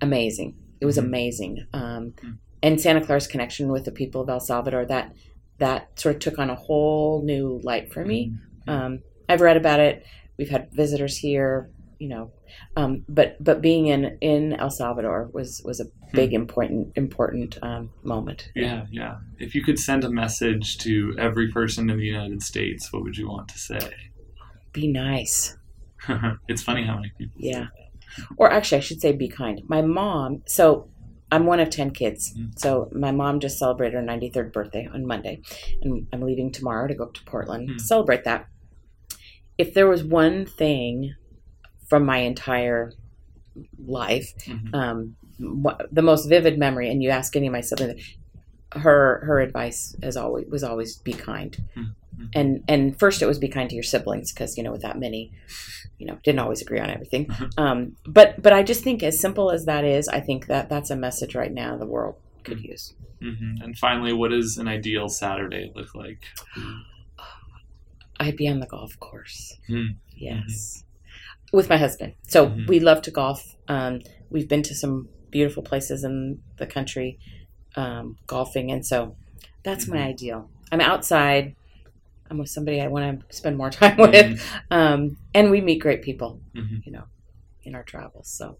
amazing. 0.00 0.54
It 0.80 0.86
was 0.86 0.96
Mhm. 0.96 1.04
amazing. 1.04 1.66
Um, 1.74 2.14
Mm. 2.22 2.38
and 2.62 2.80
Santa 2.80 3.00
Clara's 3.04 3.26
connection 3.26 3.68
with 3.70 3.84
the 3.84 3.90
people 3.92 4.20
of 4.22 4.30
El 4.30 4.40
Salvador 4.40 4.86
that 4.86 5.12
that 5.60 5.98
sort 6.00 6.16
of 6.16 6.20
took 6.20 6.38
on 6.38 6.50
a 6.50 6.54
whole 6.54 7.22
new 7.24 7.60
light 7.62 7.92
for 7.92 8.04
me. 8.04 8.32
Um, 8.66 9.00
I've 9.28 9.40
read 9.40 9.56
about 9.56 9.78
it. 9.78 10.04
We've 10.38 10.48
had 10.48 10.68
visitors 10.72 11.16
here, 11.16 11.70
you 11.98 12.08
know, 12.08 12.32
um, 12.76 13.04
but 13.08 13.36
but 13.42 13.60
being 13.60 13.86
in 13.86 14.18
in 14.20 14.54
El 14.54 14.70
Salvador 14.70 15.30
was 15.32 15.62
was 15.64 15.80
a 15.80 15.84
big 16.12 16.32
important 16.32 16.92
important 16.96 17.58
um, 17.62 17.90
moment. 18.02 18.50
Yeah, 18.54 18.86
yeah. 18.90 19.18
If 19.38 19.54
you 19.54 19.62
could 19.62 19.78
send 19.78 20.02
a 20.04 20.10
message 20.10 20.78
to 20.78 21.14
every 21.18 21.52
person 21.52 21.90
in 21.90 21.98
the 21.98 22.06
United 22.06 22.42
States, 22.42 22.92
what 22.92 23.02
would 23.02 23.16
you 23.16 23.28
want 23.28 23.48
to 23.48 23.58
say? 23.58 23.80
Be 24.72 24.88
nice. 24.88 25.56
it's 26.48 26.62
funny 26.62 26.84
how 26.84 26.96
many 26.96 27.12
people. 27.18 27.34
say 27.38 27.50
Yeah. 27.50 27.66
Or 28.36 28.50
actually, 28.50 28.78
I 28.78 28.80
should 28.80 29.00
say 29.00 29.12
be 29.12 29.28
kind. 29.28 29.60
My 29.68 29.82
mom, 29.82 30.42
so 30.46 30.88
I'm 31.32 31.46
one 31.46 31.60
of 31.60 31.70
10 31.70 31.90
kids. 31.92 32.34
Mm. 32.36 32.58
So 32.58 32.88
my 32.92 33.12
mom 33.12 33.40
just 33.40 33.58
celebrated 33.58 33.94
her 33.94 34.02
93rd 34.02 34.52
birthday 34.52 34.88
on 34.92 35.06
Monday. 35.06 35.40
And 35.82 36.06
I'm 36.12 36.22
leaving 36.22 36.50
tomorrow 36.50 36.88
to 36.88 36.94
go 36.94 37.04
up 37.04 37.14
to 37.14 37.24
Portland 37.24 37.68
to 37.68 37.74
Mm. 37.74 37.80
celebrate 37.80 38.24
that. 38.24 38.46
If 39.58 39.74
there 39.74 39.88
was 39.88 40.02
one 40.04 40.46
thing 40.46 41.14
from 41.88 42.04
my 42.04 42.18
entire 42.18 42.92
life, 43.84 44.32
Mhm. 44.46 44.74
um, 44.74 45.16
the 45.90 46.02
most 46.02 46.26
vivid 46.26 46.58
memory, 46.58 46.90
and 46.90 47.02
you 47.02 47.10
ask 47.10 47.34
any 47.36 47.46
of 47.46 47.52
my 47.52 47.60
siblings, 47.60 48.16
her 48.72 49.20
her 49.24 49.40
advice 49.40 49.96
as 50.02 50.16
always 50.16 50.46
was 50.48 50.62
always 50.62 50.96
be 50.98 51.12
kind, 51.12 51.56
Mhm. 51.76 51.94
And 52.34 52.62
and 52.68 52.98
first 52.98 53.22
it 53.22 53.26
was 53.26 53.38
be 53.38 53.48
kind 53.48 53.68
to 53.70 53.74
your 53.76 53.82
siblings 53.82 54.32
because 54.32 54.56
you 54.56 54.62
know 54.62 54.72
with 54.72 54.82
that 54.82 54.98
many, 54.98 55.32
you 55.98 56.06
know 56.06 56.18
didn't 56.24 56.38
always 56.40 56.60
agree 56.62 56.78
on 56.80 56.90
everything, 56.90 57.26
Mhm. 57.26 57.50
um, 57.58 57.96
but 58.06 58.40
but 58.42 58.52
I 58.52 58.62
just 58.62 58.82
think 58.84 59.02
as 59.02 59.18
simple 59.20 59.50
as 59.50 59.64
that 59.66 59.84
is, 59.84 60.08
I 60.08 60.20
think 60.20 60.46
that 60.46 60.68
that's 60.68 60.90
a 60.90 60.96
message 60.96 61.34
right 61.34 61.52
now 61.52 61.76
the 61.76 61.86
world 61.86 62.16
could 62.44 62.60
use. 62.62 62.94
Mhm. 63.22 63.62
And 63.62 63.76
finally, 63.78 64.12
what 64.12 64.30
does 64.30 64.56
an 64.58 64.66
ideal 64.68 65.08
Saturday 65.08 65.70
look 65.74 65.94
like? 65.94 66.22
I'd 68.18 68.36
be 68.36 68.48
on 68.48 68.60
the 68.60 68.66
golf 68.66 68.98
course. 69.00 69.56
Hmm. 69.66 69.92
Yes. 70.14 70.84
With 71.52 71.68
my 71.68 71.76
husband. 71.78 72.14
So 72.28 72.48
Mhm. 72.48 72.66
we 72.68 72.80
love 72.80 73.02
to 73.02 73.10
golf. 73.10 73.56
Um, 73.68 74.00
we've 74.30 74.48
been 74.48 74.62
to 74.64 74.74
some 74.74 75.08
beautiful 75.30 75.62
places 75.62 76.04
in 76.04 76.40
the 76.58 76.66
country 76.66 77.18
um, 77.76 78.16
golfing. 78.26 78.70
And 78.72 78.84
so 78.84 79.16
that's 79.62 79.86
my 79.86 79.98
ideal. 80.02 80.50
I'm 80.72 80.80
outside. 80.80 81.54
I'm 82.30 82.38
with 82.38 82.48
somebody 82.48 82.80
I 82.80 82.86
want 82.86 83.28
to 83.28 83.36
spend 83.36 83.56
more 83.58 83.70
time 83.82 83.96
with. 83.98 84.14
Mhm. 84.14 84.62
Um, 84.70 85.16
and 85.34 85.50
we 85.50 85.60
meet 85.60 85.78
great 85.80 86.02
people, 86.02 86.40
Mhm. 86.54 86.86
you 86.86 86.92
know, 86.92 87.04
in 87.64 87.74
our 87.74 87.82
travels. 87.82 88.28
So 88.28 88.56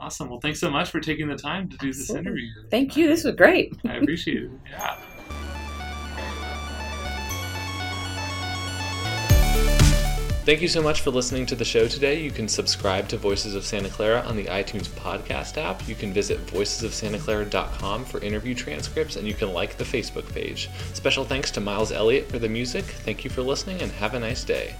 Awesome. 0.00 0.28
Well, 0.28 0.40
thanks 0.40 0.58
so 0.60 0.70
much 0.70 0.90
for 0.90 1.00
taking 1.00 1.28
the 1.28 1.36
time 1.36 1.68
to 1.68 1.76
do 1.78 1.86
this 1.92 2.10
interview. 2.10 2.48
thank 2.70 2.96
you. 2.96 3.06
This 3.06 3.24
was 3.24 3.34
great. 3.36 3.72
I 3.86 3.94
appreciate 3.96 4.42
it. 4.44 4.50
Yeah. 4.70 4.96
Thank 10.44 10.60
you 10.60 10.68
so 10.68 10.82
much 10.82 11.00
for 11.00 11.10
listening 11.10 11.46
to 11.46 11.54
the 11.54 11.64
show 11.64 11.88
today. 11.88 12.20
You 12.20 12.30
can 12.30 12.48
subscribe 12.48 13.08
to 13.08 13.16
Voices 13.16 13.54
of 13.54 13.64
Santa 13.64 13.88
Clara 13.88 14.20
on 14.20 14.36
the 14.36 14.44
iTunes 14.44 14.88
podcast 14.88 15.56
app. 15.56 15.88
You 15.88 15.94
can 15.94 16.12
visit 16.12 16.44
voicesofsantaclara.com 16.48 18.04
for 18.04 18.20
interview 18.20 18.54
transcripts, 18.54 19.16
and 19.16 19.26
you 19.26 19.32
can 19.32 19.54
like 19.54 19.78
the 19.78 19.84
Facebook 19.84 20.30
page. 20.34 20.68
Special 20.92 21.24
thanks 21.24 21.50
to 21.52 21.62
Miles 21.62 21.92
Elliott 21.92 22.28
for 22.28 22.38
the 22.38 22.50
music. 22.50 22.84
Thank 22.84 23.24
you 23.24 23.30
for 23.30 23.40
listening, 23.40 23.80
and 23.80 23.90
have 23.92 24.12
a 24.12 24.20
nice 24.20 24.44
day. 24.44 24.74